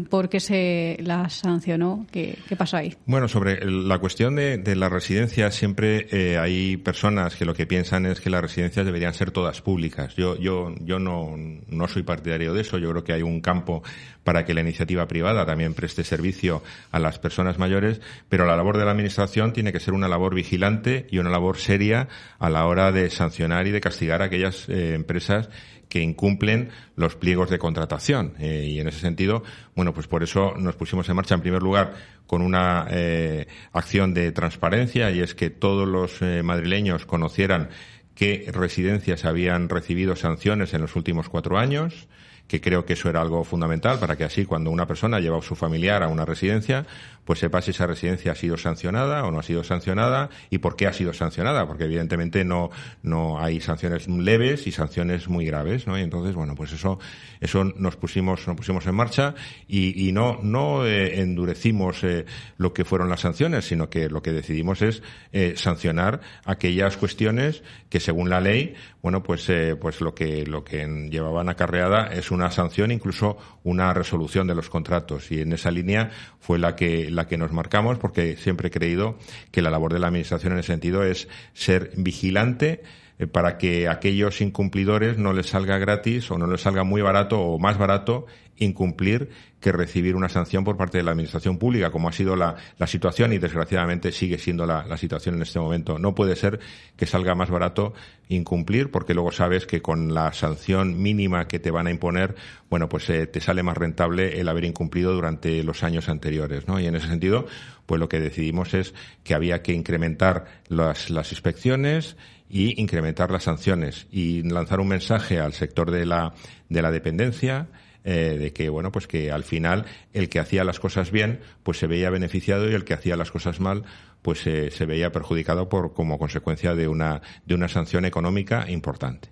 ¿Por 0.10 0.30
qué 0.30 0.40
se 0.40 0.98
la 1.02 1.30
sancionó? 1.30 2.06
¿Qué, 2.12 2.38
qué 2.48 2.56
pasó 2.56 2.78
ahí? 2.78 2.96
Bueno, 3.06 3.28
sobre 3.28 3.64
la 3.70 4.00
cuestión 4.00 4.36
de, 4.36 4.58
de 4.58 4.76
las 4.76 4.92
residencias, 4.92 5.56
siempre 5.56 6.08
eh, 6.12 6.38
hay 6.38 6.78
personas 6.78 7.36
que 7.36 7.46
lo 7.46 7.54
que 7.54 7.66
piensan 7.66 8.06
es 8.06 8.20
que 8.20 8.30
las 8.30 8.42
residencias 8.42 8.86
deberían 8.86 9.14
ser 9.14 9.32
todas 9.32 9.62
públicas. 9.62 10.16
Yo, 10.16 10.38
yo, 10.38 10.74
yo 10.82 11.00
no, 11.00 11.36
no 11.68 11.88
soy 11.88 12.04
partidario 12.04 12.54
de 12.54 12.62
eso. 12.62 12.78
Yo 12.78 12.90
creo 12.92 13.04
que 13.04 13.15
hay 13.16 13.24
un 13.24 13.42
campo 13.42 13.84
para 14.24 14.44
que 14.44 14.54
la 14.54 14.62
iniciativa 14.62 15.08
privada 15.08 15.46
también 15.46 15.74
preste 15.74 16.04
servicio 16.04 16.64
a 16.92 17.00
las 17.00 17.20
personas 17.20 17.60
mayores, 17.60 18.02
pero 18.28 18.46
la 18.46 18.58
labor 18.58 18.78
de 18.78 18.86
la 18.86 18.92
Administración 18.92 19.54
tiene 19.54 19.72
que 19.72 19.80
ser 19.80 19.94
una 19.94 20.08
labor 20.08 20.34
vigilante 20.34 21.08
y 21.12 21.20
una 21.20 21.30
labor 21.30 21.58
seria 21.58 22.08
a 22.40 22.50
la 22.50 22.66
hora 22.66 22.92
de 22.92 23.10
sancionar 23.10 23.68
y 23.68 23.72
de 23.72 23.82
castigar 23.82 24.22
a 24.22 24.26
aquellas 24.26 24.68
eh, 24.68 24.96
empresas 24.96 25.50
que 25.90 26.02
incumplen 26.02 26.70
los 26.96 27.16
pliegos 27.16 27.52
de 27.52 27.60
contratación. 27.60 28.34
Eh, 28.40 28.66
y 28.68 28.80
en 28.80 28.88
ese 28.88 29.00
sentido, 29.00 29.44
bueno, 29.76 29.94
pues 29.94 30.08
por 30.08 30.24
eso 30.24 30.56
nos 30.58 30.76
pusimos 30.76 31.08
en 31.08 31.16
marcha, 31.16 31.36
en 31.36 31.42
primer 31.42 31.62
lugar, 31.62 31.94
con 32.26 32.42
una 32.42 32.88
eh, 32.90 33.46
acción 33.72 34.16
de 34.16 34.32
transparencia, 34.32 35.12
y 35.12 35.22
es 35.22 35.36
que 35.36 35.52
todos 35.52 35.88
los 35.88 36.22
madrileños 36.44 37.06
conocieran 37.06 37.70
qué 38.16 38.50
residencias 38.52 39.26
habían 39.26 39.70
recibido 39.70 40.16
sanciones 40.16 40.74
en 40.74 40.82
los 40.82 40.96
últimos 40.96 41.30
cuatro 41.30 41.60
años, 41.60 42.08
que 42.48 42.62
creo 42.62 42.86
que 42.86 42.94
eso 42.94 43.10
era 43.10 43.22
algo 43.22 43.44
fundamental 43.44 44.00
para 44.00 44.16
que 44.16 44.24
así 44.24 44.46
cuando 44.46 44.70
una 44.70 44.86
persona 44.86 45.20
lleva 45.20 45.40
a 45.40 45.42
su 45.42 45.56
familiar 45.56 46.04
a 46.04 46.08
una 46.08 46.26
residencia, 46.26 46.86
pues 47.26 47.40
sepa 47.40 47.62
si 47.62 47.72
esa 47.72 47.88
residencia 47.88 48.32
ha 48.32 48.36
sido 48.36 48.58
sancionada 48.58 49.26
o 49.26 49.32
no 49.32 49.40
ha 49.40 49.44
sido 49.44 49.64
sancionada 49.64 50.30
y 50.50 50.60
por 50.60 50.76
qué 50.76 50.88
ha 50.88 50.94
sido 50.94 51.12
sancionada, 51.12 51.68
porque 51.68 51.86
evidentemente 51.86 52.46
no, 52.46 52.70
no 53.04 53.40
hay 53.40 53.60
sanciones 53.60 54.08
leves 54.08 54.68
y 54.68 54.72
sanciones 54.72 55.28
muy 55.28 55.46
graves, 55.46 55.88
¿no? 55.88 55.98
Y 55.98 56.02
entonces, 56.02 56.36
bueno, 56.36 56.56
pues 56.56 56.72
eso, 56.72 57.00
eso 57.42 57.64
nos 57.64 57.96
pusimos, 57.98 58.48
nos 58.48 58.56
pusimos 58.56 58.86
en 58.86 58.96
marcha 58.96 59.36
y, 59.68 60.08
y 60.08 60.12
no, 60.12 60.40
no 60.44 60.86
eh, 60.86 61.20
endurecimos 61.22 62.04
eh, 62.04 62.26
lo 62.58 62.74
que 62.74 62.86
fueron 62.86 63.10
las 63.10 63.22
sanciones, 63.22 63.66
sino 63.66 63.90
que 63.90 64.10
lo 64.10 64.22
que 64.22 64.32
decidimos 64.32 64.82
es 64.82 65.02
eh, 65.34 65.54
sancionar 65.58 66.22
aquellas 66.46 66.98
cuestiones 66.98 67.64
que 67.90 68.00
según 68.00 68.30
la 68.30 68.40
ley, 68.40 68.76
bueno, 69.02 69.24
pues, 69.24 69.52
pues 69.80 70.02
lo 70.02 70.16
que, 70.16 70.46
lo 70.46 70.64
que 70.64 70.86
llevaban 71.12 71.48
acarreada 71.50 72.08
es 72.08 72.32
una 72.32 72.50
sanción, 72.50 72.92
incluso 72.92 73.38
una 73.64 73.94
resolución 73.94 74.48
de 74.48 74.56
los 74.56 74.70
contratos. 74.70 75.32
Y 75.32 75.42
en 75.42 75.54
esa 75.54 75.70
línea 75.70 76.10
fue 76.40 76.58
la 76.58 76.76
que, 76.76 77.10
la 77.16 77.28
que 77.28 77.38
nos 77.38 77.52
marcamos, 77.52 77.98
porque 77.98 78.38
siempre 78.38 78.68
he 78.68 78.72
creído 78.72 79.18
que 79.52 79.62
la 79.62 79.72
labor 79.72 79.94
de 79.94 80.00
la 80.00 80.08
Administración 80.08 80.54
en 80.54 80.60
ese 80.60 80.74
sentido 80.74 81.04
es 81.04 81.28
ser 81.54 81.92
vigilante 81.96 82.84
eh, 83.18 83.28
para 83.28 83.58
que 83.58 83.88
aquellos 83.88 84.42
incumplidores 84.42 85.18
no 85.18 85.34
les 85.34 85.48
salga 85.48 85.78
gratis 85.78 86.30
o 86.32 86.38
no 86.38 86.48
les 86.48 86.62
salga 86.62 86.84
muy 86.84 87.02
barato 87.02 87.40
o 87.40 87.60
más 87.60 87.78
barato 87.78 88.26
incumplir 88.58 89.30
que 89.60 89.72
recibir 89.72 90.16
una 90.16 90.30
sanción 90.30 90.64
por 90.64 90.78
parte 90.78 91.00
de 91.00 91.04
la 91.04 91.12
Administración 91.12 91.58
Pública, 91.58 91.90
como 91.90 92.08
ha 92.08 92.12
sido 92.12 92.36
la, 92.36 92.56
la 92.78 92.88
situación 92.88 93.34
y 93.34 93.40
desgraciadamente 93.40 94.12
sigue 94.12 94.38
siendo 94.38 94.66
la, 94.66 94.86
la, 94.86 94.98
situación 94.98 95.36
en 95.36 95.42
este 95.42 95.60
momento. 95.60 95.98
No 95.98 96.14
puede 96.14 96.36
ser 96.36 96.60
que 96.96 97.08
salga 97.08 97.34
más 97.34 97.50
barato 97.50 97.94
incumplir, 98.30 98.92
porque 98.92 99.14
luego 99.14 99.32
sabes 99.32 99.66
que 99.66 99.82
con 99.82 100.14
la 100.14 100.34
sanción 100.34 101.02
mínima 101.02 101.48
que 101.48 101.60
te 101.60 101.72
van 101.72 101.88
a 101.88 101.92
imponer, 101.92 102.36
bueno, 102.70 102.90
pues 102.90 103.10
eh, 103.10 103.28
te 103.28 103.42
sale 103.42 103.64
más 103.64 103.78
rentable 103.78 104.40
el 104.40 104.48
haber 104.50 104.66
incumplido 104.66 105.14
durante 105.14 105.64
los 105.64 105.84
años 105.84 106.10
anteriores, 106.10 106.68
¿no? 106.68 106.80
Y 106.80 106.86
en 106.86 106.96
ese 106.96 107.08
sentido, 107.08 107.48
pues 107.86 108.00
lo 108.00 108.08
que 108.08 108.20
decidimos 108.20 108.74
es 108.74 108.94
que 109.24 109.34
había 109.34 109.62
que 109.64 109.74
incrementar 109.74 110.46
las, 110.68 111.10
las 111.10 111.32
inspecciones 111.32 112.18
y 112.50 112.80
incrementar 112.80 113.32
las 113.32 113.44
sanciones 113.44 114.08
y 114.12 114.44
lanzar 114.44 114.80
un 114.80 114.90
mensaje 114.90 115.40
al 115.40 115.54
sector 115.54 115.92
de 115.92 116.06
la, 116.06 116.34
de 116.70 116.82
la 116.82 116.92
dependencia, 116.92 117.68
eh, 118.06 118.38
de 118.40 118.54
que 118.54 118.70
bueno 118.70 118.92
pues 118.92 119.08
que 119.08 119.32
al 119.32 119.44
final 119.44 119.86
el 120.14 120.30
que 120.30 120.40
hacía 120.40 120.64
las 120.64 120.80
cosas 120.80 121.12
bien 121.12 121.40
pues 121.64 121.80
se 121.80 121.88
veía 121.88 122.10
beneficiado 122.10 122.70
y 122.70 122.74
el 122.74 122.86
que 122.86 122.94
hacía 122.94 123.18
las 123.18 123.32
cosas 123.32 123.60
mal 123.60 123.84
pues 124.22 124.46
eh, 124.48 124.72
se 124.72 124.86
veía 124.86 125.12
perjudicado 125.12 125.68
por 125.70 125.94
como 125.94 126.18
consecuencia 126.20 126.76
de 126.76 126.88
una 126.88 127.22
de 127.46 127.56
una 127.56 127.68
sanción 127.68 128.06
económica 128.06 128.70
importante. 128.70 129.30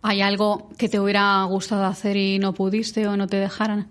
¿Hay 0.00 0.20
algo 0.20 0.70
que 0.78 0.88
te 0.88 1.00
hubiera 1.00 1.42
gustado 1.44 1.84
hacer 1.86 2.16
y 2.16 2.38
no 2.38 2.54
pudiste 2.54 3.06
o 3.08 3.16
no 3.16 3.26
te 3.26 3.38
dejaran? 3.38 3.88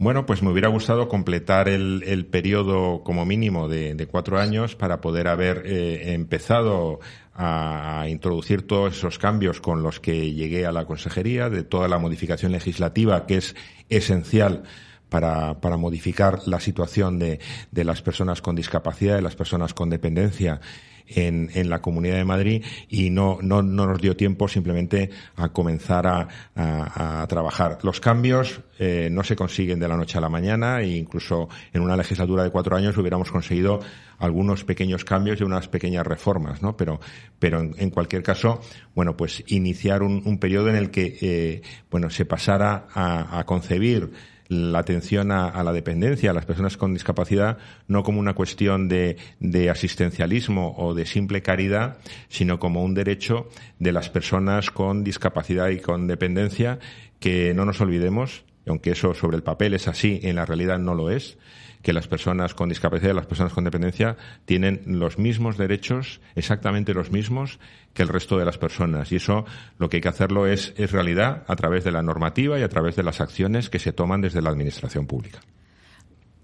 Bueno, 0.00 0.26
pues 0.26 0.42
me 0.42 0.50
hubiera 0.50 0.68
gustado 0.68 1.08
completar 1.08 1.68
el, 1.68 2.04
el 2.06 2.26
periodo 2.26 3.02
como 3.02 3.24
mínimo 3.24 3.68
de, 3.68 3.94
de, 3.94 4.06
cuatro 4.06 4.38
años 4.38 4.76
para 4.76 5.00
poder 5.00 5.26
haber 5.26 5.64
eh, 5.66 6.12
empezado 6.12 7.00
a, 7.38 8.06
introducir 8.08 8.66
todos 8.66 8.96
esos 8.96 9.18
cambios 9.18 9.60
con 9.60 9.82
los 9.82 10.00
que 10.00 10.32
llegué 10.34 10.66
a 10.66 10.72
la 10.72 10.84
consejería, 10.84 11.48
de 11.48 11.62
toda 11.62 11.88
la 11.88 11.98
modificación 11.98 12.52
legislativa 12.52 13.26
que 13.26 13.36
es 13.36 13.54
esencial 13.88 14.64
para, 15.08 15.60
para 15.60 15.76
modificar 15.76 16.40
la 16.46 16.60
situación 16.60 17.18
de, 17.18 17.38
de 17.70 17.84
las 17.84 18.02
personas 18.02 18.42
con 18.42 18.56
discapacidad, 18.56 19.16
de 19.16 19.22
las 19.22 19.36
personas 19.36 19.72
con 19.72 19.88
dependencia 19.88 20.60
en, 21.08 21.50
en 21.54 21.70
la 21.70 21.80
Comunidad 21.80 22.16
de 22.16 22.24
Madrid 22.24 22.64
y 22.88 23.10
no, 23.10 23.38
no, 23.42 23.62
no 23.62 23.86
nos 23.86 24.00
dio 24.00 24.16
tiempo 24.16 24.48
simplemente 24.48 25.10
a 25.36 25.48
comenzar 25.50 26.06
a, 26.06 26.28
a, 26.54 27.22
a 27.22 27.26
trabajar. 27.26 27.78
Los 27.82 28.00
cambios 28.00 28.60
eh, 28.78 29.08
no 29.10 29.24
se 29.24 29.36
consiguen 29.36 29.80
de 29.80 29.88
la 29.88 29.96
noche 29.96 30.18
a 30.18 30.20
la 30.20 30.28
mañana 30.28 30.80
e 30.80 30.96
incluso 30.96 31.48
en 31.72 31.82
una 31.82 31.96
legislatura 31.96 32.44
de 32.44 32.50
cuatro 32.50 32.76
años 32.76 32.96
hubiéramos 32.96 33.30
conseguido 33.30 33.80
algunos 34.18 34.64
pequeños 34.64 35.04
cambios 35.04 35.40
y 35.40 35.44
unas 35.44 35.68
pequeñas 35.68 36.06
reformas, 36.06 36.62
¿no? 36.62 36.76
Pero, 36.76 37.00
pero 37.38 37.60
en, 37.60 37.74
en 37.78 37.90
cualquier 37.90 38.22
caso, 38.22 38.60
bueno, 38.94 39.16
pues 39.16 39.44
iniciar 39.46 40.02
un, 40.02 40.22
un 40.24 40.38
periodo 40.38 40.68
en 40.68 40.76
el 40.76 40.90
que, 40.90 41.16
eh, 41.20 41.62
bueno, 41.90 42.10
se 42.10 42.24
pasara 42.24 42.88
a, 42.92 43.38
a 43.38 43.44
concebir 43.46 44.10
la 44.48 44.78
atención 44.78 45.30
a, 45.30 45.62
la 45.62 45.72
dependencia, 45.72 46.30
a 46.30 46.34
las 46.34 46.46
personas 46.46 46.76
con 46.76 46.94
discapacidad, 46.94 47.58
no 47.86 48.02
como 48.02 48.18
una 48.18 48.34
cuestión 48.34 48.88
de, 48.88 49.16
de, 49.40 49.68
asistencialismo 49.68 50.74
o 50.78 50.94
de 50.94 51.04
simple 51.04 51.42
caridad, 51.42 51.98
sino 52.28 52.58
como 52.58 52.82
un 52.82 52.94
derecho 52.94 53.48
de 53.78 53.92
las 53.92 54.08
personas 54.08 54.70
con 54.70 55.04
discapacidad 55.04 55.68
y 55.68 55.80
con 55.80 56.06
dependencia, 56.06 56.78
que 57.20 57.52
no 57.52 57.66
nos 57.66 57.80
olvidemos, 57.80 58.44
aunque 58.66 58.92
eso 58.92 59.14
sobre 59.14 59.36
el 59.36 59.42
papel 59.42 59.74
es 59.74 59.86
así, 59.86 60.20
en 60.22 60.36
la 60.36 60.46
realidad 60.46 60.78
no 60.78 60.94
lo 60.94 61.10
es, 61.10 61.36
que 61.82 61.92
las 61.92 62.08
personas 62.08 62.54
con 62.54 62.68
discapacidad 62.68 63.12
y 63.12 63.16
las 63.16 63.26
personas 63.26 63.52
con 63.52 63.64
dependencia 63.64 64.16
tienen 64.44 64.82
los 64.86 65.18
mismos 65.18 65.56
derechos, 65.56 66.20
exactamente 66.34 66.94
los 66.94 67.10
mismos 67.10 67.58
que 67.94 68.02
el 68.02 68.08
resto 68.08 68.38
de 68.38 68.44
las 68.44 68.58
personas. 68.58 69.12
Y 69.12 69.16
eso 69.16 69.44
lo 69.78 69.88
que 69.88 69.98
hay 69.98 70.00
que 70.00 70.08
hacerlo 70.08 70.46
es, 70.46 70.74
es 70.76 70.92
realidad 70.92 71.44
a 71.46 71.56
través 71.56 71.84
de 71.84 71.92
la 71.92 72.02
normativa 72.02 72.58
y 72.58 72.62
a 72.62 72.68
través 72.68 72.96
de 72.96 73.02
las 73.02 73.20
acciones 73.20 73.70
que 73.70 73.78
se 73.78 73.92
toman 73.92 74.20
desde 74.20 74.42
la 74.42 74.50
Administración 74.50 75.06
Pública. 75.06 75.40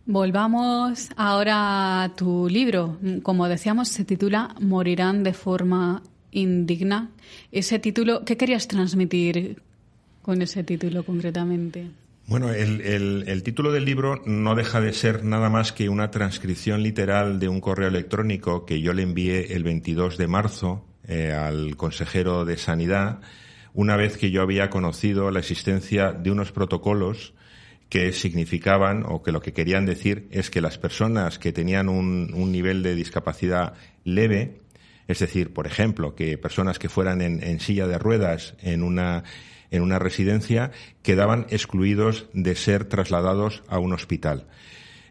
Volvamos 0.06 1.08
ahora 1.16 2.02
a 2.02 2.14
tu 2.14 2.46
libro. 2.48 2.98
Como 3.22 3.48
decíamos, 3.48 3.88
se 3.88 4.04
titula 4.04 4.54
Morirán 4.60 5.22
de 5.22 5.32
forma 5.32 6.02
indigna. 6.30 7.10
Ese 7.50 7.78
título, 7.78 8.24
¿qué 8.24 8.36
querías 8.36 8.68
transmitir 8.68 9.62
con 10.20 10.42
ese 10.42 10.62
título 10.62 11.04
concretamente? 11.04 11.90
Bueno, 12.26 12.50
el, 12.50 12.80
el, 12.80 13.24
el, 13.26 13.42
título 13.42 13.70
del 13.70 13.84
libro 13.84 14.22
no 14.24 14.54
deja 14.54 14.80
de 14.80 14.94
ser 14.94 15.24
nada 15.24 15.50
más 15.50 15.72
que 15.72 15.90
una 15.90 16.10
transcripción 16.10 16.82
literal 16.82 17.38
de 17.38 17.48
un 17.48 17.60
correo 17.60 17.88
electrónico 17.88 18.64
que 18.64 18.80
yo 18.80 18.94
le 18.94 19.02
envié 19.02 19.52
el 19.54 19.62
22 19.62 20.16
de 20.16 20.26
marzo 20.26 20.86
eh, 21.06 21.32
al 21.32 21.76
consejero 21.76 22.46
de 22.46 22.56
Sanidad, 22.56 23.20
una 23.74 23.96
vez 23.96 24.16
que 24.16 24.30
yo 24.30 24.40
había 24.40 24.70
conocido 24.70 25.30
la 25.30 25.40
existencia 25.40 26.12
de 26.12 26.30
unos 26.30 26.50
protocolos 26.50 27.34
que 27.90 28.10
significaban 28.12 29.04
o 29.06 29.22
que 29.22 29.30
lo 29.30 29.42
que 29.42 29.52
querían 29.52 29.84
decir 29.84 30.26
es 30.30 30.48
que 30.48 30.62
las 30.62 30.78
personas 30.78 31.38
que 31.38 31.52
tenían 31.52 31.90
un, 31.90 32.32
un 32.32 32.50
nivel 32.50 32.82
de 32.82 32.94
discapacidad 32.94 33.74
leve, 34.02 34.60
es 35.08 35.18
decir, 35.18 35.52
por 35.52 35.66
ejemplo, 35.66 36.14
que 36.14 36.38
personas 36.38 36.78
que 36.78 36.88
fueran 36.88 37.20
en, 37.20 37.42
en 37.42 37.60
silla 37.60 37.86
de 37.86 37.98
ruedas 37.98 38.54
en 38.62 38.82
una 38.82 39.24
en 39.70 39.82
una 39.82 39.98
residencia 39.98 40.70
quedaban 41.02 41.46
excluidos 41.50 42.26
de 42.32 42.54
ser 42.56 42.84
trasladados 42.84 43.62
a 43.68 43.78
un 43.78 43.92
hospital. 43.92 44.46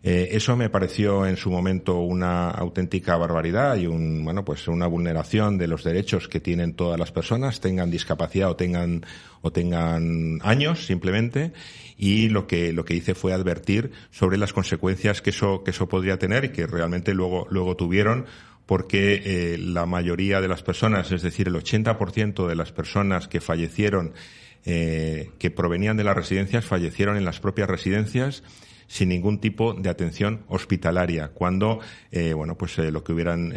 Eh, 0.05 0.35
eso 0.35 0.57
me 0.57 0.69
pareció 0.69 1.25
en 1.25 1.37
su 1.37 1.49
momento 1.49 1.99
una 1.99 2.49
auténtica 2.49 3.15
barbaridad 3.15 3.77
y 3.77 3.87
un, 3.87 4.25
bueno, 4.25 4.43
pues 4.43 4.67
una 4.67 4.85
vulneración 4.85 5.57
de 5.57 5.67
los 5.67 5.85
derechos 5.85 6.27
que 6.27 6.41
tienen 6.41 6.73
todas 6.73 6.99
las 6.99 7.13
personas, 7.13 7.61
tengan 7.61 7.89
discapacidad 7.89 8.49
o 8.49 8.57
tengan, 8.57 9.05
o 9.41 9.53
tengan 9.53 10.39
años 10.43 10.85
simplemente. 10.85 11.53
Y 11.97 12.27
lo 12.27 12.47
que, 12.47 12.73
lo 12.73 12.83
que 12.83 12.95
hice 12.95 13.15
fue 13.15 13.31
advertir 13.31 13.91
sobre 14.11 14.37
las 14.37 14.51
consecuencias 14.51 15.21
que 15.21 15.29
eso, 15.29 15.63
que 15.63 15.71
eso 15.71 15.87
podría 15.87 16.19
tener 16.19 16.43
y 16.43 16.49
que 16.49 16.67
realmente 16.67 17.13
luego, 17.13 17.47
luego 17.49 17.77
tuvieron 17.77 18.25
porque 18.65 19.21
eh, 19.25 19.57
la 19.57 19.85
mayoría 19.85 20.41
de 20.41 20.47
las 20.47 20.63
personas, 20.63 21.11
es 21.11 21.21
decir, 21.21 21.47
el 21.47 21.55
80% 21.55 22.47
de 22.47 22.55
las 22.55 22.71
personas 22.71 23.27
que 23.27 23.41
fallecieron 23.41 24.13
eh, 24.65 25.31
que 25.39 25.51
provenían 25.51 25.97
de 25.97 26.05
las 26.05 26.15
residencias 26.15 26.63
fallecieron 26.63 27.17
en 27.17 27.25
las 27.25 27.41
propias 27.41 27.69
residencias 27.69 28.43
sin 28.87 29.09
ningún 29.09 29.39
tipo 29.39 29.73
de 29.73 29.89
atención 29.89 30.43
hospitalaria, 30.47 31.29
cuando 31.29 31.79
eh, 32.11 32.33
bueno 32.33 32.57
pues 32.57 32.77
lo 32.77 33.03
que 33.03 33.11
hubieran 33.11 33.49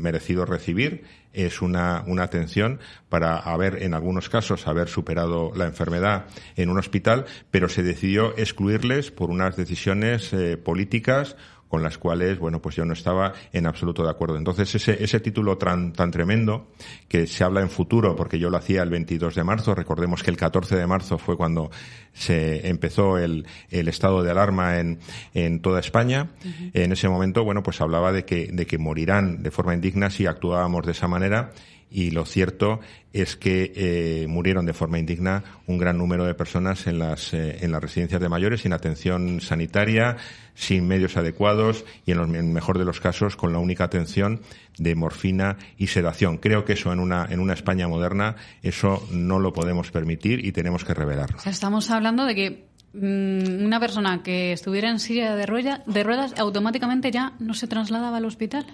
merecido 0.00 0.44
recibir 0.46 1.04
es 1.32 1.62
una, 1.62 2.02
una 2.06 2.24
atención 2.24 2.80
para 3.08 3.38
haber, 3.38 3.82
en 3.82 3.94
algunos 3.94 4.28
casos, 4.28 4.66
haber 4.66 4.88
superado 4.88 5.52
la 5.54 5.66
enfermedad 5.66 6.26
en 6.56 6.70
un 6.70 6.78
hospital, 6.78 7.26
pero 7.50 7.68
se 7.68 7.82
decidió 7.82 8.36
excluirles 8.36 9.10
por 9.10 9.30
unas 9.30 9.56
decisiones 9.56 10.34
políticas 10.64 11.36
con 11.68 11.82
las 11.82 11.98
cuales, 11.98 12.38
bueno, 12.38 12.60
pues 12.60 12.76
yo 12.76 12.84
no 12.84 12.92
estaba 12.92 13.32
en 13.52 13.66
absoluto 13.66 14.04
de 14.04 14.10
acuerdo. 14.10 14.36
Entonces, 14.36 14.74
ese, 14.74 15.02
ese 15.02 15.20
título 15.20 15.58
tan, 15.58 15.92
tan 15.92 16.10
tremendo, 16.10 16.68
que 17.08 17.26
se 17.26 17.44
habla 17.44 17.60
en 17.60 17.70
futuro, 17.70 18.14
porque 18.16 18.38
yo 18.38 18.50
lo 18.50 18.56
hacía 18.56 18.82
el 18.82 18.90
22 18.90 19.34
de 19.34 19.44
marzo, 19.44 19.74
recordemos 19.74 20.22
que 20.22 20.30
el 20.30 20.36
14 20.36 20.76
de 20.76 20.86
marzo 20.86 21.18
fue 21.18 21.36
cuando 21.36 21.70
se 22.12 22.68
empezó 22.68 23.18
el, 23.18 23.46
el 23.70 23.88
estado 23.88 24.22
de 24.22 24.30
alarma 24.30 24.78
en, 24.78 25.00
en 25.34 25.60
toda 25.60 25.80
España. 25.80 26.30
En 26.72 26.92
ese 26.92 27.08
momento, 27.08 27.44
bueno, 27.44 27.62
pues 27.62 27.80
hablaba 27.80 28.12
de 28.12 28.24
que, 28.24 28.48
de 28.52 28.66
que 28.66 28.78
morirán 28.78 29.42
de 29.42 29.50
forma 29.50 29.74
indigna 29.74 30.10
si 30.10 30.26
actuábamos 30.26 30.86
de 30.86 30.92
esa 30.92 31.08
manera 31.08 31.52
y 31.94 32.10
lo 32.10 32.26
cierto 32.26 32.80
es 33.12 33.36
que 33.36 33.72
eh, 33.76 34.26
murieron 34.26 34.66
de 34.66 34.72
forma 34.72 34.98
indigna 34.98 35.44
un 35.68 35.78
gran 35.78 35.96
número 35.96 36.24
de 36.24 36.34
personas 36.34 36.88
en 36.88 36.98
las, 36.98 37.32
eh, 37.32 37.58
en 37.60 37.70
las 37.70 37.80
residencias 37.80 38.20
de 38.20 38.28
mayores 38.28 38.62
sin 38.62 38.72
atención 38.72 39.40
sanitaria, 39.40 40.16
sin 40.56 40.88
medios 40.88 41.16
adecuados 41.16 41.84
y 42.04 42.10
en, 42.10 42.18
el 42.18 42.44
mejor 42.46 42.78
de 42.78 42.84
los 42.84 42.98
casos 42.98 43.36
con 43.36 43.52
la 43.52 43.60
única 43.60 43.84
atención 43.84 44.40
de 44.76 44.96
morfina 44.96 45.56
y 45.78 45.86
sedación. 45.86 46.38
Creo 46.38 46.64
que 46.64 46.72
eso 46.72 46.92
en 46.92 46.98
una, 46.98 47.26
en 47.30 47.38
una 47.38 47.52
España 47.52 47.86
moderna, 47.86 48.34
eso 48.64 49.06
no 49.12 49.38
lo 49.38 49.52
podemos 49.52 49.92
permitir 49.92 50.44
y 50.44 50.50
tenemos 50.50 50.84
que 50.84 50.94
revelarlo. 50.94 51.38
estamos 51.46 51.92
hablando 51.92 52.24
de 52.24 52.34
que 52.34 52.64
mm, 52.92 53.64
una 53.64 53.78
persona 53.78 54.24
que 54.24 54.52
estuviera 54.52 54.90
en 54.90 54.98
silla 54.98 55.36
de, 55.36 55.78
de 55.86 56.02
ruedas 56.02 56.34
automáticamente 56.38 57.12
ya 57.12 57.34
no 57.38 57.54
se 57.54 57.68
trasladaba 57.68 58.16
al 58.16 58.24
hospital. 58.24 58.66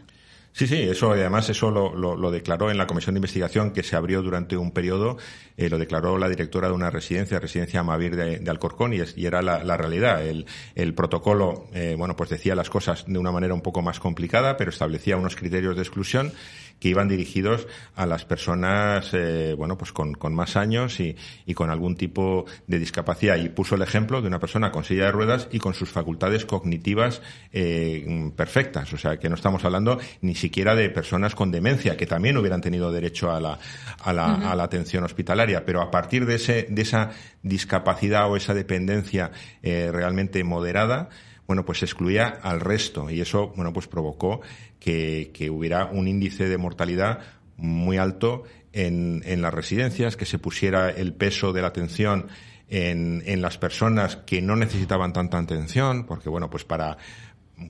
Sí, 0.53 0.67
sí, 0.67 0.83
eso 0.83 1.13
además 1.13 1.49
eso 1.49 1.71
lo, 1.71 1.95
lo, 1.95 2.31
declaró 2.31 2.71
en 2.71 2.77
la 2.77 2.87
comisión 2.87 3.15
de 3.15 3.19
investigación 3.19 3.71
que 3.71 3.85
se 3.85 3.95
abrió 3.95 4.21
durante 4.21 4.57
un 4.57 4.73
periodo, 4.73 5.17
eh, 5.57 5.71
lo 5.71 5.79
declaró 5.79 6.19
la 6.19 6.29
directora 6.29 6.69
de 6.69 6.75
una 6.75 6.91
residencia, 6.91 7.39
residencia 7.39 7.85
Mavir 7.85 8.17
de, 8.17 8.51
Alcorcón, 8.51 8.93
y, 8.93 8.99
y 9.17 9.27
era 9.27 9.43
la, 9.43 9.77
realidad. 9.77 10.27
El, 10.27 10.47
el 10.75 10.93
protocolo, 10.93 11.69
eh, 11.73 11.95
bueno, 11.97 12.17
pues 12.17 12.31
decía 12.31 12.57
las 12.57 12.69
cosas 12.69 13.05
de 13.07 13.19
una 13.19 13.31
manera 13.31 13.55
un 13.55 13.63
poco 13.63 13.81
más 13.81 14.01
complicada, 14.01 14.57
pero 14.57 14.71
establecía 14.71 15.17
unos 15.17 15.37
criterios 15.37 15.77
de 15.77 15.83
exclusión 15.83 16.33
que 16.81 16.89
iban 16.89 17.09
dirigidos 17.09 17.69
a 17.95 18.07
las 18.07 18.25
personas, 18.25 19.11
eh, 19.13 19.55
bueno, 19.57 19.77
pues 19.77 19.93
con, 19.93 20.15
con 20.15 20.35
más 20.35 20.57
años 20.57 20.99
y, 20.99 21.15
y, 21.47 21.55
con 21.55 21.71
algún 21.71 21.95
tipo 21.95 22.47
de 22.67 22.79
discapacidad. 22.79 23.37
Y 23.37 23.51
puso 23.51 23.75
el 23.75 23.83
ejemplo 23.83 24.23
de 24.23 24.29
una 24.29 24.41
persona 24.41 24.73
con 24.73 24.83
silla 24.83 25.05
de 25.05 25.13
ruedas 25.13 25.49
y 25.53 25.59
con 25.59 25.75
sus 25.75 25.91
facultades 25.91 26.47
cognitivas 26.47 27.21
eh, 27.53 28.33
perfectas. 28.35 28.93
O 28.95 28.99
sea, 28.99 29.19
que 29.19 29.29
no 29.29 29.35
estamos 29.35 29.65
hablando 29.65 29.99
ni 30.23 30.35
siquiera 30.35 30.75
de 30.75 30.89
personas 30.89 31.35
con 31.35 31.51
demencia, 31.51 31.97
que 31.97 32.07
también 32.07 32.39
hubieran 32.39 32.63
tenido 32.63 32.91
derecho 32.91 33.31
a 33.31 33.41
la, 33.41 33.59
a 34.03 34.13
la, 34.13 34.51
a 34.51 34.57
la 34.57 34.63
atención 34.63 35.05
hospitalaria. 35.05 35.65
Pero 35.67 35.83
a 35.83 35.91
partir 35.91 36.25
de, 36.25 36.37
ese, 36.37 36.67
de 36.71 36.83
esa 36.83 37.11
discapacidad 37.43 38.31
o 38.31 38.37
esa 38.37 38.55
dependencia 38.55 39.31
eh, 39.63 39.91
realmente 39.93 40.43
moderada, 40.45 41.11
bueno, 41.47 41.65
pues 41.65 41.83
excluía 41.83 42.39
al 42.43 42.61
resto 42.61 43.11
y 43.11 43.21
eso, 43.21 43.49
bueno, 43.57 43.73
pues 43.73 43.89
provocó 43.89 44.41
que, 44.81 45.31
que 45.33 45.51
hubiera 45.51 45.87
un 45.87 46.09
índice 46.09 46.49
de 46.49 46.59
mortalidad 46.59 47.21
muy 47.57 47.99
alto 47.99 48.43
en, 48.73 49.23
en, 49.27 49.43
las 49.43 49.55
residencias, 49.55 50.17
que 50.17 50.27
se 50.27 50.39
pusiera 50.39 50.91
el 50.91 51.13
peso 51.13 51.53
de 51.53 51.63
la 51.63 51.69
atención 51.69 52.27
en, 52.69 53.23
en 53.27 53.43
las 53.43 53.59
personas 53.59 54.17
que 54.17 54.41
no 54.41 54.57
necesitaban 54.57 55.13
tanta 55.13 55.39
atención, 55.39 56.07
porque 56.07 56.29
bueno, 56.29 56.51
pues 56.51 56.65
para 56.65 56.97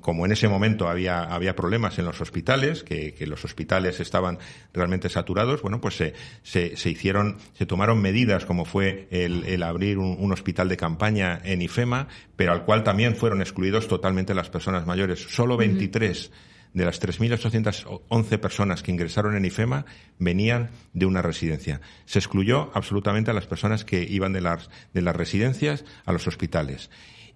como 0.00 0.24
en 0.24 0.30
ese 0.30 0.46
momento 0.46 0.88
había, 0.88 1.24
había 1.24 1.56
problemas 1.56 1.98
en 1.98 2.04
los 2.04 2.20
hospitales, 2.20 2.84
que, 2.84 3.12
que 3.12 3.26
los 3.26 3.44
hospitales 3.44 3.98
estaban 3.98 4.38
realmente 4.72 5.08
saturados, 5.08 5.62
bueno, 5.62 5.80
pues 5.80 5.96
se, 5.96 6.14
se, 6.44 6.76
se 6.76 6.90
hicieron, 6.90 7.38
se 7.54 7.66
tomaron 7.66 8.00
medidas 8.00 8.44
como 8.44 8.64
fue 8.64 9.08
el, 9.10 9.44
el 9.46 9.62
abrir 9.64 9.98
un, 9.98 10.16
un, 10.20 10.32
hospital 10.32 10.68
de 10.68 10.76
campaña 10.76 11.40
en 11.42 11.60
IFEMA, 11.62 12.06
pero 12.36 12.52
al 12.52 12.64
cual 12.64 12.84
también 12.84 13.16
fueron 13.16 13.40
excluidos 13.40 13.88
totalmente 13.88 14.32
las 14.32 14.48
personas 14.48 14.86
mayores. 14.86 15.18
Solo 15.18 15.56
23 15.56 16.28
uh 16.28 16.30
-huh. 16.30 16.49
De 16.72 16.84
las 16.84 17.00
3.811 17.00 18.38
personas 18.38 18.82
que 18.82 18.92
ingresaron 18.92 19.36
en 19.36 19.44
IFEMA 19.44 19.86
venían 20.18 20.70
de 20.92 21.06
una 21.06 21.22
residencia. 21.22 21.80
Se 22.04 22.18
excluyó 22.18 22.70
absolutamente 22.74 23.30
a 23.30 23.34
las 23.34 23.46
personas 23.46 23.84
que 23.84 24.02
iban 24.02 24.32
de 24.32 24.40
las, 24.40 24.70
de 24.94 25.02
las 25.02 25.16
residencias 25.16 25.84
a 26.04 26.12
los 26.12 26.26
hospitales. 26.26 26.90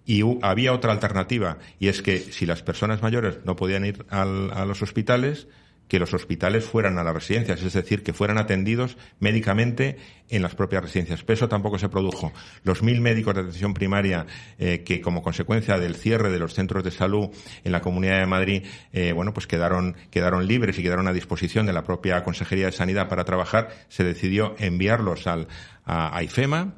Y 0.07 0.23
había 0.43 0.75
otra 0.75 0.93
alternativa, 0.93 1.59
y 1.79 1.89
es 1.89 2.03
que 2.03 2.19
si 2.19 2.45
las 2.45 2.63
personas 2.63 3.01
mayores 3.03 3.39
no 3.45 3.57
podían 3.57 3.87
ir 3.87 4.05
a 4.11 4.25
los 4.67 4.83
hospitales, 4.83 5.49
que 5.89 5.99
los 5.99 6.15
hospitales 6.15 6.65
fueran 6.65 6.99
a 6.99 7.05
las 7.05 7.15
residencias, 7.15 7.63
es 7.63 7.73
decir, 7.73 8.03
que 8.03 8.13
fueran 8.13 8.39
atendidos 8.39 8.97
médicamente 9.21 9.97
en 10.29 10.43
las 10.43 10.55
propias 10.55 10.83
residencias. 10.83 11.23
Pero 11.23 11.35
eso 11.35 11.49
tampoco 11.49 11.79
se 11.79 11.89
produjo. 11.89 12.33
Los 12.63 12.83
mil 12.83 13.01
médicos 13.01 13.35
de 13.35 13.43
atención 13.43 13.75
primaria 13.75 14.27
eh, 14.59 14.83
que, 14.85 15.01
como 15.01 15.23
consecuencia 15.23 15.79
del 15.79 15.95
cierre 15.95 16.31
de 16.31 16.39
los 16.39 16.55
centros 16.55 16.85
de 16.85 16.91
salud 16.91 17.29
en 17.65 17.73
la 17.73 17.81
Comunidad 17.81 18.19
de 18.19 18.27
Madrid, 18.27 18.65
eh, 18.93 19.13
bueno, 19.13 19.35
pues 19.35 19.47
quedaron, 19.47 19.97
quedaron 20.11 20.47
libres 20.47 20.79
y 20.79 20.83
quedaron 20.83 21.09
a 21.09 21.13
disposición 21.13 21.67
de 21.67 21.73
la 21.73 21.85
propia 21.85 22.23
Consejería 22.25 22.67
de 22.67 22.73
Sanidad 22.73 23.09
para 23.09 23.25
trabajar, 23.25 23.71
se 23.89 24.05
decidió 24.05 24.55
enviarlos 24.59 25.27
al, 25.27 25.49
a, 25.85 26.17
a 26.17 26.23
IFEMA, 26.23 26.75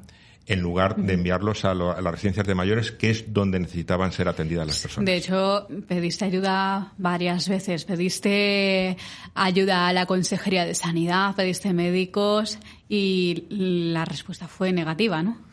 en 0.47 0.61
lugar 0.61 0.95
de 0.95 1.13
enviarlos 1.13 1.65
a, 1.65 1.73
lo, 1.73 1.91
a, 1.91 2.01
las 2.01 2.11
residencias 2.13 2.47
de 2.47 2.55
mayores, 2.55 2.91
que 2.93 3.09
es 3.09 3.33
donde 3.33 3.59
necesitaban 3.59 4.13
ser 4.13 4.29
atendidas 4.29 4.65
las 4.65 4.79
personas. 4.79 5.05
De 5.05 5.17
hecho, 5.17 5.67
pediste 5.87 6.23
ayuda 6.23 6.93
varias 6.97 7.49
veces. 7.49 7.83
Pediste 7.83 8.95
ayuda 9.35 9.89
a 9.89 9.93
la 9.93 10.05
Consejería 10.05 10.65
de 10.65 10.73
Sanidad, 10.73 11.35
pediste 11.35 11.73
médicos 11.73 12.59
y 12.87 13.45
la 13.49 14.05
respuesta 14.05 14.47
fue 14.47 14.71
negativa, 14.71 15.21
¿no? 15.21 15.46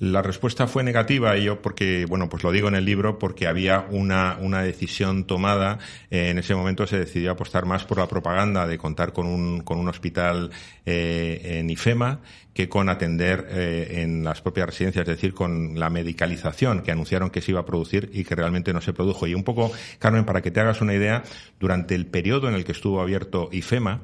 La 0.00 0.22
respuesta 0.22 0.66
fue 0.66 0.82
negativa 0.82 1.36
y 1.36 1.44
yo 1.44 1.62
porque, 1.62 2.04
bueno, 2.08 2.28
pues 2.28 2.42
lo 2.42 2.50
digo 2.50 2.66
en 2.66 2.74
el 2.74 2.84
libro 2.84 3.18
porque 3.18 3.46
había 3.46 3.86
una, 3.90 4.38
una 4.40 4.62
decisión 4.62 5.24
tomada. 5.24 5.78
Eh, 6.10 6.30
en 6.30 6.38
ese 6.38 6.54
momento 6.56 6.86
se 6.86 6.98
decidió 6.98 7.30
apostar 7.30 7.64
más 7.64 7.84
por 7.84 7.98
la 7.98 8.08
propaganda 8.08 8.66
de 8.66 8.76
contar 8.76 9.12
con 9.12 9.26
un, 9.26 9.60
con 9.60 9.78
un 9.78 9.88
hospital 9.88 10.50
eh, 10.84 11.58
en 11.60 11.70
IFEMA 11.70 12.20
que 12.52 12.68
con 12.68 12.88
atender 12.88 13.46
eh, 13.50 14.02
en 14.02 14.24
las 14.24 14.40
propias 14.40 14.66
residencias, 14.66 15.02
es 15.02 15.16
decir, 15.16 15.32
con 15.32 15.78
la 15.78 15.90
medicalización 15.90 16.82
que 16.82 16.92
anunciaron 16.92 17.30
que 17.30 17.40
se 17.40 17.52
iba 17.52 17.60
a 17.60 17.66
producir 17.66 18.10
y 18.12 18.24
que 18.24 18.34
realmente 18.34 18.72
no 18.72 18.80
se 18.80 18.92
produjo. 18.92 19.26
Y 19.26 19.34
un 19.34 19.42
poco, 19.42 19.72
Carmen, 19.98 20.24
para 20.24 20.42
que 20.42 20.50
te 20.50 20.60
hagas 20.60 20.80
una 20.80 20.94
idea, 20.94 21.24
durante 21.58 21.94
el 21.94 22.06
periodo 22.06 22.48
en 22.48 22.54
el 22.54 22.64
que 22.64 22.72
estuvo 22.72 23.00
abierto 23.00 23.48
IFEMA, 23.52 24.02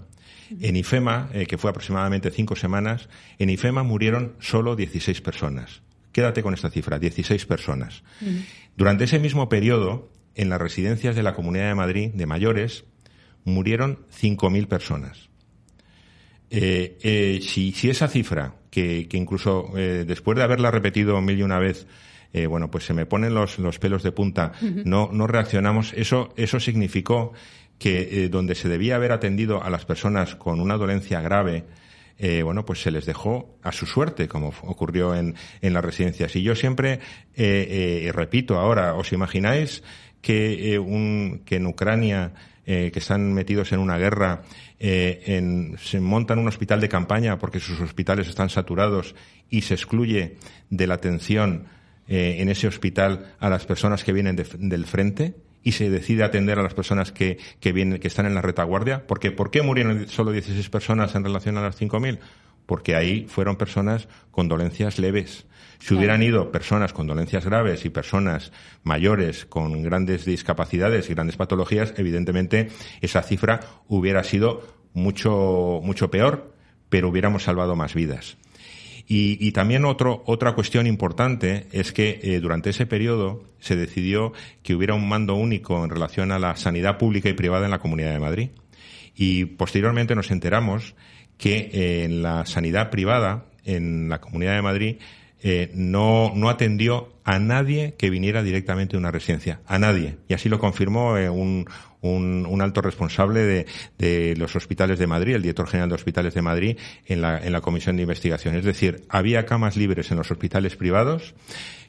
en 0.60 0.76
IFEMA, 0.76 1.30
eh, 1.32 1.46
que 1.46 1.58
fue 1.58 1.70
aproximadamente 1.70 2.30
cinco 2.30 2.56
semanas, 2.56 3.08
en 3.38 3.50
IFEMA 3.50 3.82
murieron 3.82 4.34
solo 4.40 4.76
16 4.76 5.20
personas. 5.20 5.82
Quédate 6.12 6.42
con 6.42 6.54
esta 6.54 6.70
cifra, 6.70 6.98
16 6.98 7.46
personas. 7.46 8.02
Uh 8.20 8.26
-huh. 8.26 8.44
Durante 8.76 9.04
ese 9.04 9.18
mismo 9.18 9.48
periodo, 9.48 10.10
en 10.34 10.48
las 10.48 10.60
residencias 10.60 11.14
de 11.16 11.22
la 11.22 11.34
Comunidad 11.34 11.68
de 11.68 11.74
Madrid 11.74 12.10
de 12.12 12.26
mayores, 12.26 12.84
murieron 13.44 13.98
5.000 14.10 14.66
personas. 14.66 15.30
Eh, 16.50 16.98
eh, 17.02 17.40
si, 17.42 17.72
si, 17.72 17.90
esa 17.90 18.08
cifra, 18.08 18.56
que, 18.70 19.06
que 19.08 19.16
incluso 19.16 19.70
eh, 19.76 20.04
después 20.06 20.36
de 20.36 20.42
haberla 20.42 20.72
repetido 20.72 21.20
mil 21.20 21.38
y 21.38 21.42
una 21.42 21.58
vez, 21.58 21.86
bueno, 22.48 22.70
pues 22.70 22.84
se 22.84 22.94
me 22.94 23.06
ponen 23.06 23.34
los, 23.34 23.58
los 23.58 23.80
pelos 23.80 24.04
de 24.04 24.12
punta, 24.12 24.52
uh 24.62 24.64
-huh. 24.64 24.84
no, 24.84 25.10
no 25.12 25.26
reaccionamos, 25.26 25.92
eso, 25.94 26.32
eso 26.36 26.60
significó 26.60 27.32
que 27.80 28.24
eh, 28.24 28.28
donde 28.28 28.54
se 28.54 28.68
debía 28.68 28.96
haber 28.96 29.10
atendido 29.10 29.64
a 29.64 29.70
las 29.70 29.86
personas 29.86 30.36
con 30.36 30.60
una 30.60 30.76
dolencia 30.76 31.22
grave, 31.22 31.64
eh, 32.18 32.42
bueno, 32.42 32.66
pues 32.66 32.82
se 32.82 32.90
les 32.90 33.06
dejó 33.06 33.56
a 33.62 33.72
su 33.72 33.86
suerte, 33.86 34.28
como 34.28 34.52
ocurrió 34.64 35.14
en, 35.16 35.34
en 35.62 35.72
las 35.72 35.82
residencias. 35.82 36.36
Y 36.36 36.42
yo 36.42 36.54
siempre 36.54 37.00
eh, 37.34 38.04
eh, 38.04 38.12
repito 38.12 38.58
ahora, 38.58 38.94
¿os 38.94 39.12
imagináis 39.12 39.82
que, 40.20 40.74
eh, 40.74 40.78
un, 40.78 41.40
que 41.46 41.56
en 41.56 41.66
Ucrania, 41.66 42.34
eh, 42.66 42.90
que 42.92 42.98
están 42.98 43.32
metidos 43.32 43.72
en 43.72 43.78
una 43.80 43.96
guerra, 43.96 44.42
eh, 44.78 45.22
en, 45.24 45.78
se 45.78 46.00
montan 46.00 46.38
un 46.38 46.48
hospital 46.48 46.82
de 46.82 46.90
campaña 46.90 47.38
porque 47.38 47.60
sus 47.60 47.80
hospitales 47.80 48.28
están 48.28 48.50
saturados 48.50 49.14
y 49.48 49.62
se 49.62 49.72
excluye 49.72 50.36
de 50.68 50.86
la 50.86 50.94
atención 50.96 51.64
eh, 52.08 52.36
en 52.40 52.50
ese 52.50 52.68
hospital 52.68 53.34
a 53.40 53.48
las 53.48 53.64
personas 53.64 54.04
que 54.04 54.12
vienen 54.12 54.36
de, 54.36 54.44
del 54.58 54.84
frente? 54.84 55.34
Y 55.62 55.72
se 55.72 55.90
decide 55.90 56.24
atender 56.24 56.58
a 56.58 56.62
las 56.62 56.74
personas 56.74 57.12
que, 57.12 57.38
que 57.60 57.72
vienen, 57.72 58.00
que 58.00 58.08
están 58.08 58.26
en 58.26 58.34
la 58.34 58.42
retaguardia. 58.42 59.06
Porque, 59.06 59.30
¿Por 59.30 59.50
qué 59.50 59.62
murieron 59.62 60.08
solo 60.08 60.32
16 60.32 60.68
personas 60.70 61.14
en 61.14 61.24
relación 61.24 61.58
a 61.58 61.62
las 61.62 61.80
5.000? 61.80 62.18
Porque 62.66 62.94
ahí 62.94 63.26
fueron 63.28 63.56
personas 63.56 64.08
con 64.30 64.48
dolencias 64.48 64.98
leves. 64.98 65.46
Si 65.80 65.94
hubieran 65.94 66.22
ido 66.22 66.52
personas 66.52 66.92
con 66.92 67.06
dolencias 67.06 67.46
graves 67.46 67.84
y 67.86 67.90
personas 67.90 68.52
mayores 68.82 69.46
con 69.46 69.82
grandes 69.82 70.26
discapacidades 70.26 71.08
y 71.08 71.14
grandes 71.14 71.36
patologías, 71.36 71.94
evidentemente 71.96 72.68
esa 73.00 73.22
cifra 73.22 73.60
hubiera 73.88 74.22
sido 74.22 74.62
mucho, 74.92 75.80
mucho 75.82 76.10
peor, 76.10 76.52
pero 76.90 77.08
hubiéramos 77.08 77.44
salvado 77.44 77.76
más 77.76 77.94
vidas. 77.94 78.36
Y, 79.06 79.52
también 79.52 79.84
otro, 79.84 80.22
otra 80.26 80.54
cuestión 80.54 80.86
importante 80.86 81.66
es 81.72 81.92
que 81.92 82.20
eh, 82.22 82.40
durante 82.40 82.70
ese 82.70 82.86
periodo 82.86 83.44
se 83.58 83.76
decidió 83.76 84.32
que 84.62 84.74
hubiera 84.74 84.94
un 84.94 85.08
mando 85.08 85.34
único 85.34 85.82
en 85.84 85.90
relación 85.90 86.32
a 86.32 86.38
la 86.38 86.56
sanidad 86.56 86.98
pública 86.98 87.28
y 87.28 87.34
privada 87.34 87.64
en 87.64 87.70
la 87.70 87.78
Comunidad 87.78 88.12
de 88.12 88.20
Madrid. 88.20 88.50
Y 89.16 89.44
posteriormente 89.44 90.14
nos 90.14 90.30
enteramos 90.30 90.94
que 91.36 91.70
eh, 91.72 92.04
en 92.04 92.22
la 92.22 92.46
sanidad 92.46 92.90
privada, 92.90 93.46
en 93.64 94.08
la 94.08 94.20
Comunidad 94.20 94.54
de 94.54 94.62
Madrid, 94.62 94.96
eh, 95.42 95.70
no, 95.74 96.32
no 96.34 96.48
atendió 96.48 97.14
a 97.24 97.38
nadie 97.38 97.94
que 97.96 98.10
viniera 98.10 98.42
directamente 98.42 98.92
de 98.92 98.98
una 98.98 99.10
residencia, 99.10 99.60
a 99.66 99.78
nadie. 99.78 100.16
Y 100.28 100.34
así 100.34 100.48
lo 100.48 100.58
confirmó 100.58 101.16
eh, 101.16 101.30
un, 101.30 101.66
un, 102.00 102.46
un, 102.46 102.62
alto 102.62 102.82
responsable 102.82 103.40
de, 103.40 103.66
de, 103.98 104.36
los 104.36 104.56
hospitales 104.56 104.98
de 104.98 105.06
Madrid, 105.06 105.34
el 105.34 105.42
director 105.42 105.66
general 105.66 105.88
de 105.88 105.94
hospitales 105.94 106.34
de 106.34 106.42
Madrid, 106.42 106.78
en 107.06 107.22
la, 107.22 107.38
en 107.38 107.52
la 107.52 107.60
comisión 107.60 107.96
de 107.96 108.02
investigación. 108.02 108.54
Es 108.54 108.64
decir, 108.64 109.04
había 109.08 109.46
camas 109.46 109.76
libres 109.76 110.10
en 110.10 110.18
los 110.18 110.30
hospitales 110.30 110.76
privados 110.76 111.34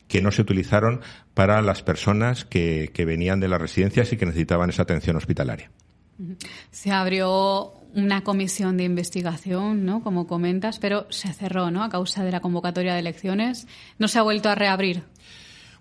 que 0.07 0.21
no 0.21 0.31
se 0.31 0.41
utilizaron 0.41 1.01
para 1.33 1.61
las 1.61 1.83
personas 1.83 2.45
que, 2.45 2.91
que 2.93 3.05
venían 3.05 3.39
de 3.39 3.47
las 3.47 3.61
residencias 3.61 4.11
y 4.11 4.17
que 4.17 4.25
necesitaban 4.25 4.69
esa 4.69 4.83
atención 4.83 5.15
hospitalaria. 5.15 5.71
Se 6.71 6.91
abrió 6.91 7.73
una 7.93 8.23
comisión 8.23 8.77
de 8.77 8.83
investigación, 8.83 9.85
¿no? 9.85 10.01
Como 10.03 10.27
comentas, 10.27 10.79
pero 10.79 11.07
se 11.09 11.33
cerró, 11.33 11.71
¿no? 11.71 11.83
A 11.83 11.89
causa 11.89 12.23
de 12.23 12.31
la 12.31 12.39
convocatoria 12.39 12.93
de 12.93 12.99
elecciones. 12.99 13.67
¿No 13.99 14.07
se 14.07 14.19
ha 14.19 14.23
vuelto 14.23 14.49
a 14.49 14.55
reabrir? 14.55 15.03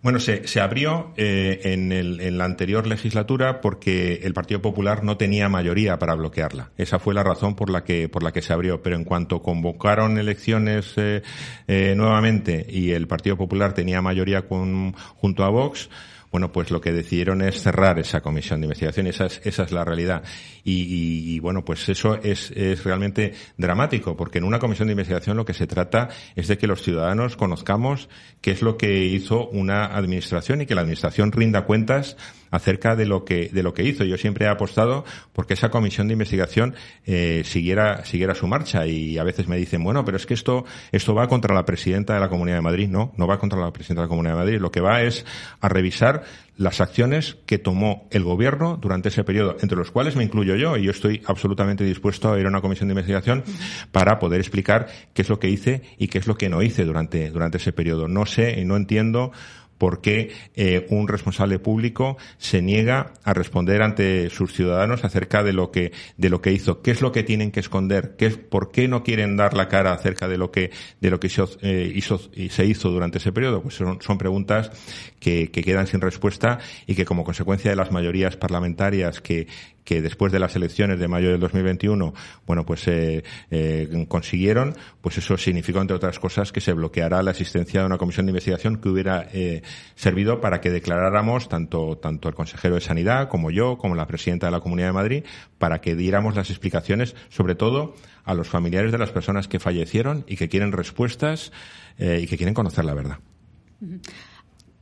Bueno, 0.03 0.19
se, 0.19 0.49
se 0.49 0.61
abrió 0.61 1.13
eh, 1.19 1.61
en, 1.63 2.39
la 2.39 2.45
anterior 2.47 2.87
legislatura 2.87 3.61
porque 3.61 4.21
el 4.23 4.33
Partido 4.33 4.63
Popular 4.63 5.05
no 5.05 5.19
tenía 5.19 5.51
mayoría 5.51 5.99
para 5.99 6.15
bloquearla. 6.15 6.71
Esa 6.79 6.99
fue 6.99 7.13
la 7.13 7.23
razón 7.23 7.55
por 7.55 7.69
la 7.69 7.85
que, 7.85 8.09
por 8.09 8.23
la 8.23 8.33
que 8.33 8.41
se 8.41 8.55
abrió. 8.55 8.83
Pero 8.83 8.97
en 8.97 9.05
cuanto 9.05 9.43
convocaron 9.43 10.17
elecciones 10.17 10.95
eh, 10.97 11.23
eh, 11.69 11.93
nuevamente 11.97 12.67
y 12.67 12.93
el 12.93 13.07
Partido 13.09 13.37
Popular 13.37 13.75
tenía 13.75 14.01
mayoría 14.01 14.49
con, 14.49 14.95
junto 15.17 15.45
a 15.45 15.51
Vox, 15.51 15.91
bueno, 16.31 16.53
pues 16.53 16.71
lo 16.71 16.81
que 16.81 16.93
decidieron 16.93 17.43
es 17.43 17.61
cerrar 17.63 17.99
esa 17.99 18.21
comisión 18.21 18.61
de 18.61 18.67
investigación. 18.67 19.07
Esa 19.09 19.27
es, 19.27 19.41
esa 19.45 19.65
es 19.65 19.73
la 19.73 19.85
realidad. 19.85 20.23
Y, 20.63 21.39
bueno, 21.41 21.65
pues 21.65 21.89
eso 21.89 22.21
es, 22.23 22.53
es 22.53 22.85
realmente 22.85 23.35
dramático, 23.57 24.17
porque 24.17 24.39
en 24.39 24.45
una 24.45 24.59
comisión 24.59 24.89
de 24.89 24.93
investigación 24.93 25.37
lo 25.37 25.45
que 25.45 25.55
se 25.55 25.67
trata 25.67 26.09
es 26.37 26.47
de 26.49 26.59
que 26.59 26.67
los 26.67 26.83
ciudadanos 26.83 27.37
conozcamos 27.37 28.09
qué 28.41 28.53
es 28.53 28.63
lo 28.63 28.77
que 28.77 29.05
hizo 29.05 29.49
una 29.49 29.87
administración 29.87 30.61
y 30.61 30.67
que 30.67 30.75
la 30.75 30.83
administración 30.83 31.33
rinda 31.33 31.65
cuentas 31.65 32.17
acerca 32.51 32.97
de 32.97 33.07
lo 33.07 33.25
que 33.25 33.49
de 33.49 33.63
lo 33.63 33.75
que 33.75 33.85
hizo. 33.85 34.05
Yo 34.05 34.17
siempre 34.17 34.47
he 34.47 34.49
apostado 34.49 35.05
porque 35.33 35.55
esa 35.55 35.71
comisión 35.71 36.09
de 36.09 36.15
investigación 36.15 36.75
eh, 37.07 37.43
siguiera 37.45 38.05
siguiera 38.05 38.35
su 38.35 38.47
marcha 38.47 38.87
y 38.87 39.19
a 39.19 39.25
veces 39.25 39.49
me 39.49 39.57
dicen 39.57 39.83
bueno, 39.83 40.05
pero 40.05 40.17
es 40.17 40.27
que 40.27 40.35
esto 40.35 40.65
esto 40.93 41.15
va 41.15 41.29
contra 41.29 41.55
la 41.55 41.65
presidenta 41.65 42.15
de 42.15 42.21
la 42.21 42.29
Comunidad 42.29 42.57
de 42.57 42.63
Madrid. 42.63 42.89
No, 42.89 43.13
no 43.17 43.27
va 43.27 43.39
contra 43.39 43.61
la 43.61 43.73
presidenta 43.73 44.03
de 44.03 44.07
la 44.07 44.11
Comunidad 44.11 44.35
de 44.35 44.39
Madrid. 44.39 44.59
Lo 44.61 44.71
que 44.71 44.81
va 44.81 45.03
es 45.03 45.25
a 45.61 45.69
revisar 45.69 46.25
las 46.61 46.83
acciones 46.83 47.39
que 47.47 47.59
tomó 47.59 48.07
el 48.11 48.23
gobierno 48.23 48.77
durante 48.77 49.09
ese 49.09 49.25
periodo, 49.25 49.57
entre 49.63 49.79
los 49.79 49.91
cuales 49.91 50.15
me 50.15 50.25
incluyo 50.25 50.57
yo, 50.57 50.77
y 50.77 50.83
yo 50.83 50.91
estoy 50.91 51.23
absolutamente 51.25 51.85
dispuesto 51.85 52.31
a 52.31 52.39
ir 52.39 52.45
a 52.45 52.51
una 52.51 52.61
comisión 52.61 52.87
de 52.89 52.93
investigación 52.93 53.45
para 53.93 54.19
poder 54.19 54.41
explicar 54.41 54.89
qué 55.15 55.23
es 55.23 55.31
lo 55.31 55.39
que 55.39 55.49
hice 55.49 55.81
y 55.97 56.09
qué 56.09 56.19
es 56.19 56.27
lo 56.27 56.37
que 56.37 56.51
no 56.51 56.61
hice 56.61 56.85
durante, 56.85 57.31
durante 57.31 57.57
ese 57.57 57.73
periodo. 57.73 58.09
No 58.09 58.27
sé 58.27 58.61
y 58.61 58.67
no 58.67 58.77
entiendo 58.77 59.33
por 59.81 60.03
qué 60.03 60.31
eh, 60.57 60.87
un 60.91 61.09
responsable 61.09 61.59
público 61.59 62.19
se 62.37 62.61
niega 62.61 63.15
a 63.25 63.33
responder 63.33 63.81
ante 63.81 64.29
sus 64.29 64.53
ciudadanos 64.53 65.05
acerca 65.05 65.43
de 65.43 65.55
lo 65.55 65.71
que 65.71 65.93
de 66.19 66.29
lo 66.29 66.43
que 66.43 66.53
hizo, 66.53 66.83
qué 66.83 66.91
es 66.91 67.01
lo 67.01 67.13
que 67.13 67.23
tienen 67.23 67.51
que 67.51 67.61
esconder, 67.61 68.15
qué 68.19 68.29
por 68.29 68.73
qué 68.73 68.89
no 68.89 69.03
quieren 69.03 69.39
dar 69.39 69.55
la 69.55 69.69
cara 69.69 69.95
acerca 69.95 70.29
de 70.29 70.37
lo 70.37 70.51
que 70.51 70.71
de 71.01 71.09
lo 71.09 71.19
que 71.19 71.29
hizo, 71.29 71.49
eh, 71.63 71.91
hizo 71.95 72.21
y 72.35 72.51
se 72.51 72.67
hizo 72.67 72.91
durante 72.91 73.17
ese 73.17 73.33
periodo. 73.33 73.63
Pues 73.63 73.77
son, 73.77 74.03
son 74.03 74.19
preguntas 74.19 74.71
que 75.19 75.51
quedan 75.51 75.87
sin 75.87 76.03
respuesta 76.03 76.59
y 76.87 76.95
que 76.95 77.07
como 77.07 77.25
consecuencia 77.25 77.71
de 77.71 77.77
las 77.77 77.91
mayorías 77.91 78.37
parlamentarias 78.37 79.23
que 79.23 79.47
que 79.91 80.01
después 80.01 80.31
de 80.31 80.39
las 80.39 80.55
elecciones 80.55 81.01
de 81.01 81.09
mayo 81.09 81.33
del 81.33 81.41
2021, 81.41 82.15
bueno, 82.47 82.65
pues 82.65 82.87
eh, 82.87 83.25
eh, 83.51 84.07
consiguieron, 84.07 84.77
pues 85.01 85.19
eso 85.19 85.37
significó, 85.37 85.81
entre 85.81 85.97
otras 85.97 86.21
cosas, 86.21 86.53
que 86.53 86.61
se 86.61 86.73
bloqueará 86.73 87.25
la 87.25 87.33
existencia 87.33 87.81
de 87.81 87.87
una 87.87 87.99
comisión 87.99 88.25
de 88.27 88.31
investigación 88.31 88.77
que 88.77 88.89
hubiera 88.89 89.27
eh, 89.33 89.63
servido 89.97 90.41
para 90.41 90.61
que 90.61 90.71
declaráramos, 90.71 91.49
tanto, 91.49 91.99
tanto 91.99 92.29
el 92.29 92.37
consejero 92.37 92.77
de 92.77 92.83
Sanidad 92.83 93.29
como 93.29 93.51
yo, 93.51 93.79
como 93.79 93.97
la 93.97 94.07
presidenta 94.07 94.47
de 94.47 94.53
la 94.53 94.61
Comunidad 94.61 94.91
de 94.91 94.93
Madrid, 94.93 95.25
para 95.59 95.81
que 95.81 95.97
diéramos 95.97 96.37
las 96.37 96.51
explicaciones, 96.51 97.17
sobre 97.29 97.57
todo 97.57 97.97
a 98.23 98.35
los 98.35 98.49
familiares 98.49 98.93
de 98.93 98.99
las 98.99 99.11
personas 99.11 99.49
que 99.49 99.59
fallecieron 99.59 100.25
y 100.29 100.37
que 100.37 100.49
quieren 100.49 100.71
respuestas 100.71 101.51
y 101.99 102.29
que 102.29 102.37
quieren 102.37 102.55
conocer 102.55 102.85
la 102.85 102.95
verdad. 102.95 103.19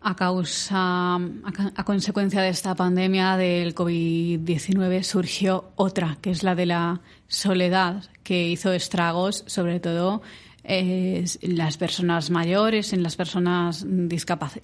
A 0.08 0.16
causa, 0.16 1.16
a, 1.16 1.84
consecuencia 1.84 2.40
de 2.40 2.48
esta 2.48 2.74
pandemia 2.74 3.36
del 3.36 3.74
COVID-19 3.74 5.02
surgió 5.02 5.72
otra, 5.76 6.16
que 6.22 6.30
es 6.30 6.42
la 6.42 6.54
de 6.54 6.64
la 6.64 7.02
soledad, 7.26 8.04
que 8.22 8.48
hizo 8.48 8.72
estragos, 8.72 9.44
sobre 9.46 9.80
todo 9.80 10.22
eh, 10.64 11.26
en 11.42 11.58
las 11.58 11.76
personas 11.76 12.30
mayores, 12.30 12.94
en 12.94 13.02
las 13.02 13.16
personas 13.16 13.84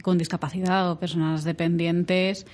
con 0.02 0.16
discapacidad 0.16 0.90
o 0.90 0.98
personas 0.98 1.44
dependientes. 1.44 2.46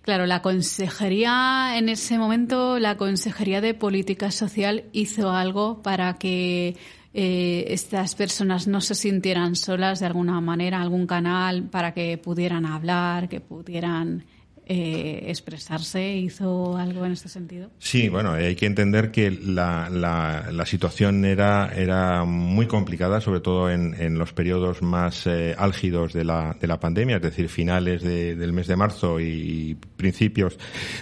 Claro, 0.00 0.24
la 0.24 0.40
consejería, 0.40 1.74
en 1.76 1.90
ese 1.90 2.16
momento, 2.16 2.78
la 2.78 2.96
Consejería 2.96 3.60
de 3.60 3.74
Política 3.74 4.30
Social 4.30 4.84
hizo 4.92 5.30
algo 5.30 5.82
para 5.82 6.14
que 6.14 6.78
eh, 7.12 7.64
estas 7.68 8.14
personas 8.14 8.68
no 8.68 8.80
se 8.80 8.94
sintieran 8.94 9.56
solas 9.56 10.00
de 10.00 10.06
alguna 10.06 10.40
manera, 10.40 10.80
algún 10.80 11.06
canal 11.06 11.64
para 11.64 11.92
que 11.92 12.18
pudieran 12.18 12.66
hablar, 12.66 13.28
que 13.28 13.40
pudieran 13.40 14.24
eh, 14.72 15.24
expresarse? 15.26 16.16
¿Hizo 16.16 16.76
algo 16.76 17.04
en 17.04 17.10
este 17.10 17.28
sentido? 17.28 17.72
Sí, 17.80 18.08
bueno, 18.08 18.34
hay 18.34 18.54
que 18.54 18.66
entender 18.66 19.10
que 19.10 19.32
la, 19.32 19.88
la, 19.90 20.64
situación 20.64 21.24
era, 21.24 21.72
era 21.74 22.24
muy 22.24 22.68
complicada, 22.68 23.20
sobre 23.20 23.40
todo 23.40 23.68
en, 23.68 24.16
los 24.16 24.32
periodos 24.32 24.80
más 24.80 25.26
eh, 25.26 25.56
álgidos 25.58 26.12
de 26.12 26.24
la, 26.24 26.56
de 26.60 26.68
la 26.68 26.78
pandemia, 26.78 27.16
es 27.16 27.22
decir, 27.22 27.48
finales 27.48 28.02
de, 28.02 28.36
del 28.36 28.52
mes 28.52 28.68
de 28.68 28.76
marzo 28.76 29.18
y 29.18 29.76
principios 29.96 30.56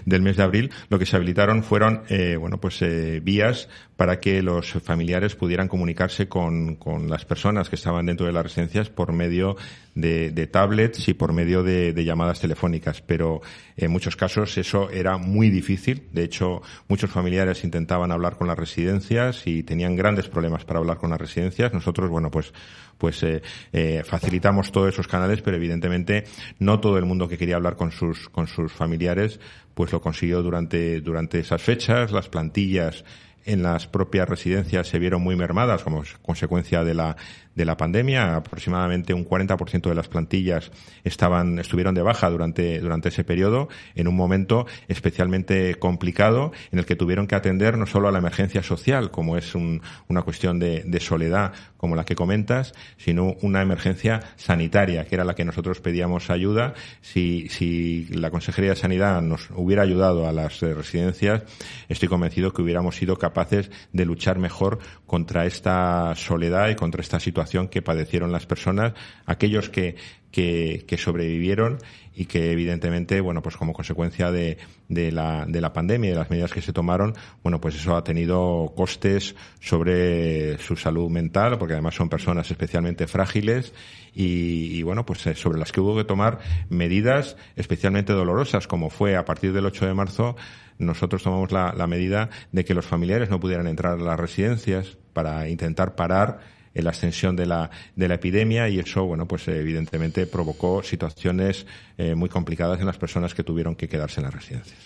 del 0.07 0.23
mes 0.23 0.39
de 0.39 0.45
abril. 0.45 0.71
Lo 0.89 0.99
que 0.99 1.05
se 1.05 1.17
habilitaron 1.17 1.63
fueron, 1.63 2.05
eh, 2.09 2.37
bueno, 2.37 2.59
pues 2.59 2.83
vías 3.23 3.69
para 3.99 4.21
que 4.21 4.43
los 4.43 4.75
familiares 4.75 5.35
pudieran 5.35 5.67
comunicarse 5.67 6.29
con, 6.29 6.77
con 6.77 7.11
las 7.11 7.25
personas 7.25 7.69
que 7.69 7.75
estaban 7.75 8.07
dentro 8.07 8.27
de 8.27 8.33
las 8.33 8.45
residencias 8.45 8.91
por 8.91 9.13
medio 9.13 9.57
de, 9.97 10.31
de 10.31 10.47
tablets 10.47 11.09
y 11.09 11.15
por 11.15 11.33
medio 11.33 11.65
de, 11.65 11.93
de, 11.93 12.05
llamadas 12.05 12.39
telefónicas. 12.39 13.03
Pero 13.03 13.41
en 13.77 13.91
muchos 13.91 14.15
casos 14.15 14.57
eso 14.57 14.89
era 14.91 15.19
muy 15.19 15.51
difícil. 15.51 16.07
De 16.13 16.23
hecho, 16.23 16.63
muchos 16.87 17.11
familiares 17.11 17.65
intentaban 17.65 18.13
hablar 18.13 18.37
con 18.37 18.47
las 18.47 18.57
residencias 18.57 19.45
y 19.49 19.65
tenían 19.65 19.97
grandes 19.97 20.29
problemas 20.29 20.65
para 20.65 20.79
hablar 20.79 20.99
con 20.99 21.11
las 21.11 21.21
residencias. 21.21 21.75
Nosotros, 21.75 22.09
bueno, 22.09 22.31
pues 22.31 22.53
pues 22.99 23.21
eh, 23.25 23.43
eh, 23.73 24.03
facilitamos 24.05 24.71
todos 24.71 24.93
esos 24.93 25.09
canales, 25.09 25.43
pero 25.43 25.57
evidentemente 25.57 26.25
no 26.61 26.79
todo 26.79 26.99
el 26.99 27.05
mundo 27.05 27.29
que 27.29 27.39
quería 27.39 27.57
hablar 27.57 27.75
con 27.75 27.91
sus 27.91 28.29
con 28.29 28.47
sus 28.47 28.73
familiares, 28.73 29.41
pues 29.75 29.91
lo 29.91 30.01
consiguió 30.01 30.41
durante 30.41 31.01
durante 31.01 31.41
esas 31.41 31.63
fechas. 31.63 32.13
Las 32.13 32.29
plantillas 32.29 33.05
en 33.49 33.63
las 33.63 33.87
propias 33.87 34.29
residencias 34.29 34.87
se 34.87 34.99
vieron 34.99 35.23
muy 35.23 35.35
mermadas 35.35 35.83
como 35.83 36.03
consecuencia 36.23 36.85
de 36.85 36.95
la 36.95 37.17
de 37.59 37.65
la 37.65 37.77
pandemia. 37.77 38.37
Aproximadamente 38.37 39.13
un 39.13 39.27
40% 39.27 39.89
de 39.89 39.95
las 39.95 40.09
plantillas 40.09 40.71
estaban, 41.03 41.59
estuvieron 41.59 41.95
de 41.95 42.03
baja 42.03 42.31
durante, 42.31 42.79
durante 42.79 43.09
ese 43.09 43.25
periodo, 43.25 43.69
en 43.97 44.07
un 44.07 44.15
momento 44.15 44.67
especialmente 44.87 45.75
complicado, 45.75 46.53
en 46.71 46.79
el 46.79 46.87
que 46.87 46.95
tuvieron 46.95 47.27
que 47.27 47.35
atender 47.35 47.77
no 47.77 47.87
solo 47.87 48.09
a 48.09 48.13
la 48.13 48.19
emergencia 48.19 48.63
social, 48.63 49.11
como 49.11 49.37
es 49.37 49.57
un, 49.57 49.83
una 50.07 50.23
cuestión 50.23 50.61
de, 50.61 50.85
de 50.87 51.01
soledad, 51.01 51.53
como 51.77 51.97
la 51.97 52.05
que 52.05 52.15
comentas, 52.15 52.75
sino 52.97 53.35
una 53.43 53.61
emergencia 53.61 54.21
sanitaria, 54.37 55.05
que 55.07 55.17
era 55.17 55.25
la 55.25 55.35
que 55.35 55.45
nosotros 55.45 55.81
pedíamos 55.81 56.31
ayuda. 56.31 56.75
Si, 57.01 57.49
si 57.49 58.07
la 58.07 58.31
Consejería 58.31 58.71
de 58.71 58.77
Sanidad 58.77 59.21
nos 59.21 59.51
hubiera 59.51 59.83
ayudado 59.83 60.29
a 60.29 60.33
las 60.33 60.61
residencias, 60.61 61.43
estoy 61.89 62.09
convencido 62.09 62.53
que 62.53 62.63
hubiéramos 62.63 62.95
sido 62.95 63.19
capaces 63.19 63.69
de 63.93 64.05
luchar 64.05 64.39
mejor 64.39 64.79
contra 65.07 65.45
esta 65.45 66.15
soledad 66.15 66.69
y 66.69 66.77
contra 66.77 67.01
esta 67.01 67.19
situación 67.19 67.48
que 67.69 67.83
padecieron 67.83 68.33
las 68.33 68.47
personas, 68.47 68.93
aquellos 69.27 69.69
que, 69.69 69.97
que, 70.31 70.99
sobrevivieron 70.99 71.79
y 72.15 72.27
que 72.27 72.53
evidentemente, 72.53 73.21
bueno, 73.21 73.43
pues 73.43 73.57
como 73.57 73.73
consecuencia 73.73 74.31
de, 74.31 74.59
de, 74.89 75.13
la, 75.13 75.47
de 75.47 75.61
la 75.61 75.73
pandemia 75.73 76.09
y 76.09 76.13
de 76.13 76.19
las 76.19 76.31
medidas 76.31 76.53
que 76.53 76.61
se 76.61 76.73
tomaron, 76.73 77.15
bueno, 77.43 77.61
pues 77.61 77.77
eso 77.77 77.97
ha 77.97 78.05
tenido 78.05 78.73
costes 78.77 79.35
sobre 79.61 80.59
su 80.59 80.77
salud 80.77 81.11
mental, 81.11 81.59
porque 81.59 81.75
además 81.75 81.95
son 81.95 82.09
personas 82.09 82.51
especialmente 82.51 83.07
frágiles 83.07 83.73
y, 84.15 84.83
bueno, 84.83 85.07
pues 85.07 85.27
eh, 85.27 85.35
sobre 85.35 85.59
las 85.59 85.73
que 85.73 85.81
hubo 85.81 85.97
que 85.97 86.05
tomar 86.05 86.41
medidas 86.69 87.37
especialmente 87.57 88.13
dolorosas, 88.13 88.67
como 88.67 88.91
fue 88.91 89.17
a 89.17 89.25
partir 89.25 89.53
del 89.53 89.67
8 89.67 89.87
de 89.87 89.95
marzo, 89.95 90.37
nosotros 90.79 91.23
tomamos 91.23 91.51
la 91.51 91.87
medida 91.89 92.31
de 92.53 92.65
que 92.65 92.75
los 92.75 92.87
familiares 92.87 93.31
no 93.31 93.41
pudieran 93.41 93.67
entrar 93.67 93.95
a 93.95 94.03
las 94.03 94.19
residencias 94.19 94.97
para 95.13 95.49
intentar 95.49 95.97
parar 95.97 96.39
la 96.83 96.91
ascensión 96.91 97.37
de 97.37 97.47
la, 97.47 97.71
de 97.97 98.09
la 98.09 98.15
epidemia 98.15 98.69
y 98.69 98.79
eso, 98.79 99.05
bueno, 99.05 99.27
pues 99.27 99.47
evidentemente 99.49 100.27
provocó 100.27 100.83
situaciones 100.83 101.67
eh, 101.97 102.15
muy 102.15 102.29
complicadas 102.29 102.81
en 102.81 102.87
las 102.87 102.99
personas 102.99 103.35
que 103.35 103.43
tuvieron 103.43 103.77
que 103.77 103.89
quedarse 103.89 104.21
en 104.21 104.25
las 104.25 104.35
residencias. 104.35 104.79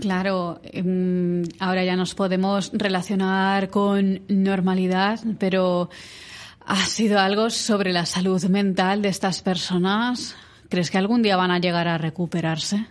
Claro, 0.00 0.60
ahora 1.58 1.84
ya 1.84 1.96
nos 1.96 2.14
podemos 2.14 2.70
relacionar 2.74 3.70
con 3.70 4.20
normalidad, 4.28 5.20
pero 5.38 5.88
¿Ha 6.66 6.84
sido 6.86 7.18
algo 7.18 7.50
sobre 7.50 7.92
la 7.92 8.06
salud 8.06 8.42
mental 8.44 9.02
de 9.02 9.08
estas 9.08 9.42
personas? 9.42 10.36
¿Crees 10.68 10.90
que 10.90 10.98
algún 10.98 11.20
día 11.20 11.36
van 11.36 11.50
a 11.50 11.58
llegar 11.58 11.88
a 11.88 11.98
recuperarse? 11.98 12.86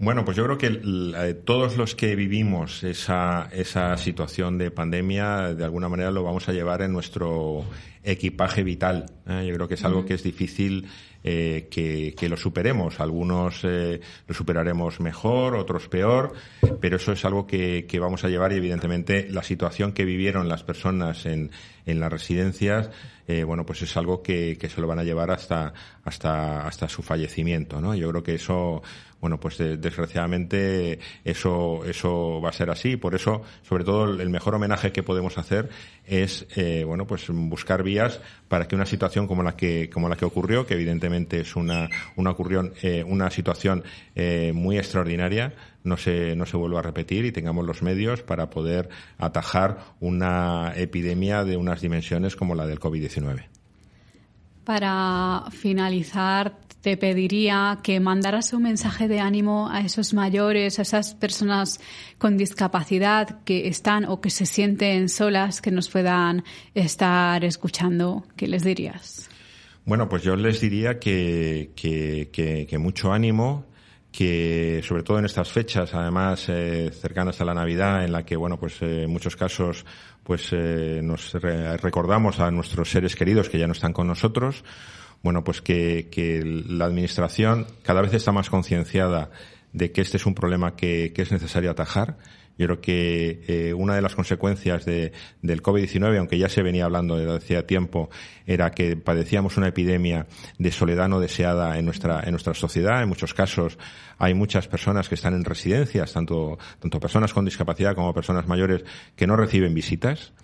Bueno, 0.00 0.24
pues 0.24 0.34
yo 0.34 0.44
creo 0.44 0.56
que 0.56 1.34
todos 1.44 1.76
los 1.76 1.94
que 1.94 2.16
vivimos 2.16 2.84
esa, 2.84 3.50
esa 3.52 3.98
situación 3.98 4.56
de 4.56 4.70
pandemia, 4.70 5.54
de 5.54 5.62
alguna 5.62 5.90
manera 5.90 6.10
lo 6.10 6.22
vamos 6.22 6.48
a 6.48 6.54
llevar 6.54 6.80
en 6.80 6.90
nuestro 6.94 7.66
equipaje 8.02 8.62
vital. 8.62 9.12
¿eh? 9.28 9.44
Yo 9.46 9.54
creo 9.54 9.68
que 9.68 9.74
es 9.74 9.84
algo 9.84 10.06
que 10.06 10.14
es 10.14 10.22
difícil 10.22 10.86
eh, 11.22 11.68
que, 11.70 12.28
lo 12.30 12.38
superemos. 12.38 12.98
Algunos 12.98 13.60
eh, 13.64 14.00
lo 14.26 14.34
superaremos 14.34 15.00
mejor, 15.00 15.54
otros 15.54 15.88
peor, 15.88 16.32
pero 16.80 16.96
eso 16.96 17.12
es 17.12 17.22
algo 17.26 17.46
que, 17.46 17.86
vamos 18.00 18.24
a 18.24 18.30
llevar 18.30 18.52
y 18.52 18.56
evidentemente 18.56 19.28
la 19.30 19.42
situación 19.42 19.92
que 19.92 20.06
vivieron 20.06 20.48
las 20.48 20.62
personas 20.62 21.26
en, 21.26 21.50
en 21.84 22.00
las 22.00 22.10
residencias, 22.10 22.90
bueno, 23.46 23.64
pues 23.64 23.82
es 23.82 23.96
algo 23.96 24.24
que, 24.24 24.58
que, 24.58 24.68
se 24.68 24.80
lo 24.80 24.88
van 24.88 24.98
a 24.98 25.04
llevar 25.04 25.30
hasta, 25.30 25.72
hasta, 26.02 26.66
hasta 26.66 26.88
su 26.88 27.00
fallecimiento, 27.00 27.80
¿no? 27.80 27.94
Yo 27.94 28.10
creo 28.10 28.24
que 28.24 28.34
eso, 28.34 28.82
bueno, 29.20 29.38
pues 29.38 29.58
desgraciadamente 29.58 30.98
eso, 31.24 31.84
eso 31.84 32.40
va 32.40 32.50
a 32.50 32.52
ser 32.52 32.70
así. 32.70 32.96
Por 32.96 33.14
eso, 33.14 33.42
sobre 33.62 33.84
todo, 33.84 34.20
el 34.20 34.30
mejor 34.30 34.54
homenaje 34.54 34.92
que 34.92 35.02
podemos 35.02 35.38
hacer 35.38 35.68
es, 36.06 36.46
bueno, 36.86 37.06
pues 37.06 37.26
buscar 37.28 37.82
vías 37.82 38.20
para 38.48 38.66
que 38.66 38.74
una 38.74 38.86
situación 38.86 39.26
como 39.26 39.42
la 39.42 39.56
que, 39.56 39.88
como 39.90 40.08
la 40.08 40.16
que 40.16 40.24
ocurrió, 40.24 40.66
que 40.66 40.74
evidentemente 40.74 41.40
es 41.40 41.56
una, 41.56 41.88
una, 42.16 42.30
ocurrión, 42.30 42.72
eh, 42.82 43.04
una 43.06 43.30
situación 43.30 43.84
eh, 44.14 44.52
muy 44.54 44.78
extraordinaria, 44.78 45.54
no 45.84 45.96
se, 45.96 46.34
no 46.36 46.46
se 46.46 46.56
vuelva 46.56 46.80
a 46.80 46.82
repetir 46.82 47.24
y 47.24 47.32
tengamos 47.32 47.66
los 47.66 47.82
medios 47.82 48.22
para 48.22 48.50
poder 48.50 48.88
atajar 49.18 49.78
una 50.00 50.72
epidemia 50.76 51.44
de 51.44 51.56
unas 51.56 51.80
dimensiones 51.80 52.36
como 52.36 52.54
la 52.54 52.66
del 52.66 52.80
COVID-19. 52.80 53.46
Para 54.64 55.44
finalizar, 55.50 56.56
te 56.82 56.96
pediría 56.96 57.78
que 57.82 58.00
mandaras 58.00 58.52
un 58.52 58.62
mensaje 58.62 59.06
de 59.06 59.20
ánimo 59.20 59.68
a 59.70 59.80
esos 59.80 60.14
mayores, 60.14 60.78
a 60.78 60.82
esas 60.82 61.14
personas 61.14 61.80
con 62.18 62.36
discapacidad 62.36 63.42
que 63.44 63.68
están 63.68 64.04
o 64.06 64.20
que 64.20 64.30
se 64.30 64.46
sienten 64.46 65.08
solas, 65.08 65.60
que 65.60 65.70
nos 65.70 65.90
puedan 65.90 66.44
estar 66.74 67.44
escuchando. 67.44 68.24
¿Qué 68.36 68.46
les 68.46 68.64
dirías? 68.64 69.28
Bueno, 69.84 70.08
pues 70.08 70.22
yo 70.22 70.36
les 70.36 70.60
diría 70.60 70.98
que, 70.98 71.72
que, 71.74 72.78
mucho 72.78 73.12
ánimo, 73.12 73.66
que 74.12 74.80
sobre 74.84 75.02
todo 75.02 75.18
en 75.18 75.24
estas 75.24 75.50
fechas, 75.50 75.94
además 75.94 76.46
eh, 76.48 76.90
cercanas 76.92 77.40
a 77.40 77.44
la 77.44 77.54
Navidad, 77.54 78.04
en 78.04 78.12
la 78.12 78.24
que 78.24 78.36
bueno, 78.36 78.58
pues 78.58 78.80
eh, 78.82 79.04
en 79.04 79.10
muchos 79.10 79.36
casos 79.36 79.84
pues 80.22 80.50
eh, 80.52 81.00
nos 81.02 81.32
recordamos 81.32 82.40
a 82.40 82.50
nuestros 82.50 82.90
seres 82.90 83.16
queridos 83.16 83.48
que 83.48 83.58
ya 83.58 83.66
no 83.66 83.72
están 83.72 83.92
con 83.92 84.06
nosotros, 84.06 84.64
bueno, 85.22 85.44
pues 85.44 85.60
que, 85.60 86.08
que 86.10 86.42
la 86.44 86.86
administración 86.86 87.66
cada 87.82 88.02
vez 88.02 88.14
está 88.14 88.32
más 88.32 88.50
concienciada 88.50 89.30
de 89.72 89.92
que 89.92 90.00
este 90.00 90.16
es 90.16 90.26
un 90.26 90.34
problema 90.34 90.76
que, 90.76 91.12
que 91.14 91.22
es 91.22 91.30
necesario 91.30 91.70
atajar. 91.70 92.16
Yo 92.60 92.66
creo 92.66 92.80
que 92.82 93.40
eh, 93.48 93.72
una 93.72 93.94
de 93.94 94.02
las 94.02 94.14
consecuencias 94.14 94.84
de, 94.84 95.12
del 95.40 95.62
COVID-19, 95.62 96.18
aunque 96.18 96.36
ya 96.36 96.50
se 96.50 96.62
venía 96.62 96.84
hablando 96.84 97.16
desde 97.16 97.34
hacía 97.34 97.66
tiempo, 97.66 98.10
era 98.46 98.70
que 98.70 98.98
padecíamos 98.98 99.56
una 99.56 99.68
epidemia 99.68 100.26
de 100.58 100.70
soledad 100.70 101.08
no 101.08 101.20
deseada 101.20 101.78
en 101.78 101.86
nuestra, 101.86 102.20
en 102.22 102.32
nuestra 102.32 102.52
sociedad. 102.52 103.02
En 103.02 103.08
muchos 103.08 103.32
casos 103.32 103.78
hay 104.18 104.34
muchas 104.34 104.68
personas 104.68 105.08
que 105.08 105.14
están 105.14 105.32
en 105.32 105.42
residencias, 105.42 106.12
tanto, 106.12 106.58
tanto 106.78 107.00
personas 107.00 107.32
con 107.32 107.46
discapacidad 107.46 107.94
como 107.94 108.12
personas 108.12 108.46
mayores, 108.46 108.84
que 109.16 109.26
no 109.26 109.36
reciben 109.36 109.72
visitas. 109.72 110.34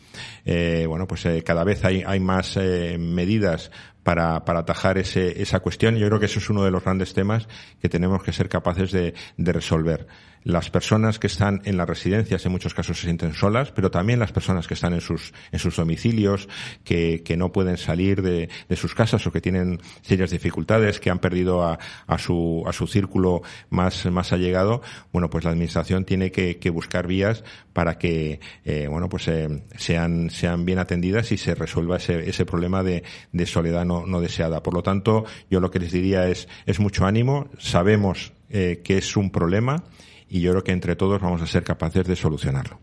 Eh, 0.46 0.87
bueno, 0.88 1.07
pues 1.07 1.26
eh, 1.26 1.42
cada 1.44 1.64
vez 1.64 1.85
hay, 1.85 2.02
hay 2.07 2.18
más 2.18 2.57
eh, 2.57 2.96
medidas 2.98 3.70
para, 4.02 4.44
para 4.46 4.61
atajar 4.61 4.96
ese, 4.96 5.42
esa 5.42 5.61
cuestión. 5.61 5.96
Yo 5.96 6.07
creo 6.07 6.18
que 6.18 6.26
eso 6.26 6.38
es 6.38 6.48
uno 6.48 6.64
de 6.64 6.70
los 6.70 6.83
grandes 6.83 7.12
temas 7.12 7.46
que 7.83 7.90
tenemos 7.90 8.22
que 8.22 8.33
ser 8.33 8.48
capaces 8.48 8.90
de, 8.92 9.12
de 9.37 9.52
resolver. 9.52 10.07
Las 10.46 10.70
personas 10.70 11.18
que 11.18 11.26
están 11.26 11.61
en 11.64 11.76
las 11.76 11.88
residencias 11.88 12.46
en 12.46 12.52
muchos 12.52 12.72
casos 12.72 12.98
se 12.98 13.06
sienten 13.06 13.35
solas, 13.35 13.72
pero 13.72 13.90
también 13.90 14.20
las 14.20 14.30
personas 14.30 14.68
que 14.68 14.74
están 14.74 14.92
en 14.92 15.00
sus, 15.00 15.35
en 15.50 15.59
sus 15.59 15.74
domicilios, 15.74 16.48
que, 16.85 17.24
que 17.24 17.37
no 17.37 17.50
pueden 17.50 17.76
salir 17.76 18.22
de, 18.22 18.48
de 18.68 18.76
sus 18.76 18.94
casas 18.94 19.26
o 19.26 19.32
que 19.32 19.40
tienen 19.40 19.80
serias 20.02 20.30
dificultades, 20.30 21.00
que 21.00 21.11
han 21.11 21.18
perdido 21.18 21.64
a, 21.64 21.80
a, 22.06 22.18
su, 22.18 22.62
a 22.64 22.72
su 22.72 22.87
círculo 22.87 23.42
más, 23.70 24.06
más 24.06 24.32
allegado, 24.32 24.82
bueno, 25.12 25.28
pues 25.30 25.42
la 25.42 25.50
administración 25.50 26.04
tiene 26.04 26.30
que, 26.30 26.59
que 26.59 26.70
buscar 26.70 27.09
vías 27.09 27.42
para 27.72 27.98
que, 27.98 28.38
eh, 28.64 28.87
bueno, 28.88 29.09
pues 29.09 29.26
eh, 29.26 29.64
sean, 29.76 30.30
sean 30.30 30.64
bien 30.64 30.78
atendidas 30.78 31.32
y 31.32 31.38
se 31.38 31.56
resuelva 31.56 31.96
ese, 31.96 32.30
ese 32.30 32.46
problema 32.46 32.85
de, 32.85 33.02
de 33.32 33.46
soledad 33.46 33.85
no 33.85 33.96
no, 34.06 34.20
deseada. 34.20 34.62
Por 34.62 34.74
lo 34.74 34.82
tanto, 34.85 35.24
yo 35.50 35.59
lo 35.59 35.72
que 35.72 35.80
les 35.80 35.90
diría 35.90 36.28
es, 36.28 36.48
es 36.66 36.78
mucho 36.78 37.04
ánimo, 37.04 37.48
sabemos 37.59 38.32
eh, 38.48 38.80
que 38.85 38.98
es 38.98 39.16
un 39.16 39.30
problema 39.30 39.82
y 40.28 40.40
yo 40.40 40.52
creo 40.52 40.64
que 40.64 40.72
entre 40.72 40.96
todos 40.96 41.20
vamos 41.20 41.42
a 41.42 41.46
ser 41.46 41.64
capaces 41.64 42.06
de 42.06 42.16
solucionarlo. 42.16 42.80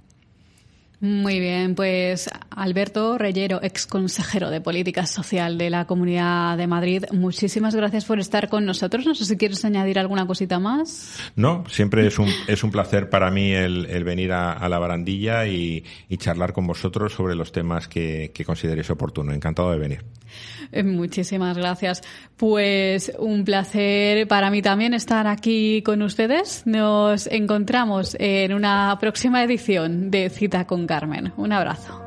Muy 1.04 1.42
bien, 1.42 1.76
pues 1.76 2.30
Alberto 2.50 3.18
Reyero, 3.18 3.60
ex 3.62 3.86
consejero 3.86 4.50
de 4.50 4.62
Política 4.62 5.06
Social 5.06 5.58
de 5.58 5.70
la 5.70 5.84
Comunidad 5.84 6.58
de 6.58 6.66
Madrid, 6.66 7.04
muchísimas 7.12 7.76
gracias 7.76 8.06
por 8.06 8.22
estar 8.22 8.48
con 8.48 8.64
nosotros. 8.64 9.06
No 9.06 9.14
sé 9.14 9.26
si 9.26 9.36
quieres 9.36 9.66
añadir 9.66 10.00
alguna 10.00 10.26
cosita 10.26 10.60
más. 10.60 11.20
No, 11.36 11.66
siempre 11.68 12.08
es 12.08 12.20
un, 12.20 12.30
es 12.48 12.64
un 12.64 12.72
placer 12.72 13.10
para 13.10 13.30
mí 13.32 13.52
el, 13.52 13.86
el 13.88 14.06
venir 14.06 14.32
a, 14.32 14.70
la 14.70 14.80
barandilla 14.80 15.46
y, 15.46 15.84
y, 16.08 16.16
charlar 16.16 16.54
con 16.54 16.66
vosotros 16.66 17.12
sobre 17.12 17.36
los 17.36 17.52
temas 17.52 17.90
que, 17.90 18.32
que 18.34 18.46
consideréis 18.46 18.90
oportuno. 18.90 19.34
Encantado 19.34 19.72
de 19.72 19.80
venir. 19.80 20.06
Eh, 20.72 20.84
muchísimas 20.84 21.58
gracias. 21.58 22.02
Pues 22.38 23.12
un 23.20 23.44
placer 23.44 24.28
para 24.28 24.50
mí 24.50 24.62
también 24.62 24.94
estar 24.94 25.28
aquí 25.28 25.82
con 25.84 26.02
ustedes. 26.02 26.64
Nos 26.66 27.28
encontramos 27.28 28.16
en 28.20 28.54
una 28.54 28.98
próxima 29.00 29.44
edición 29.44 30.10
de 30.10 30.30
Cita 30.30 30.66
con 30.66 30.88
Carmen. 30.94 31.34
Un 31.38 31.52
abrazo. 31.52 32.03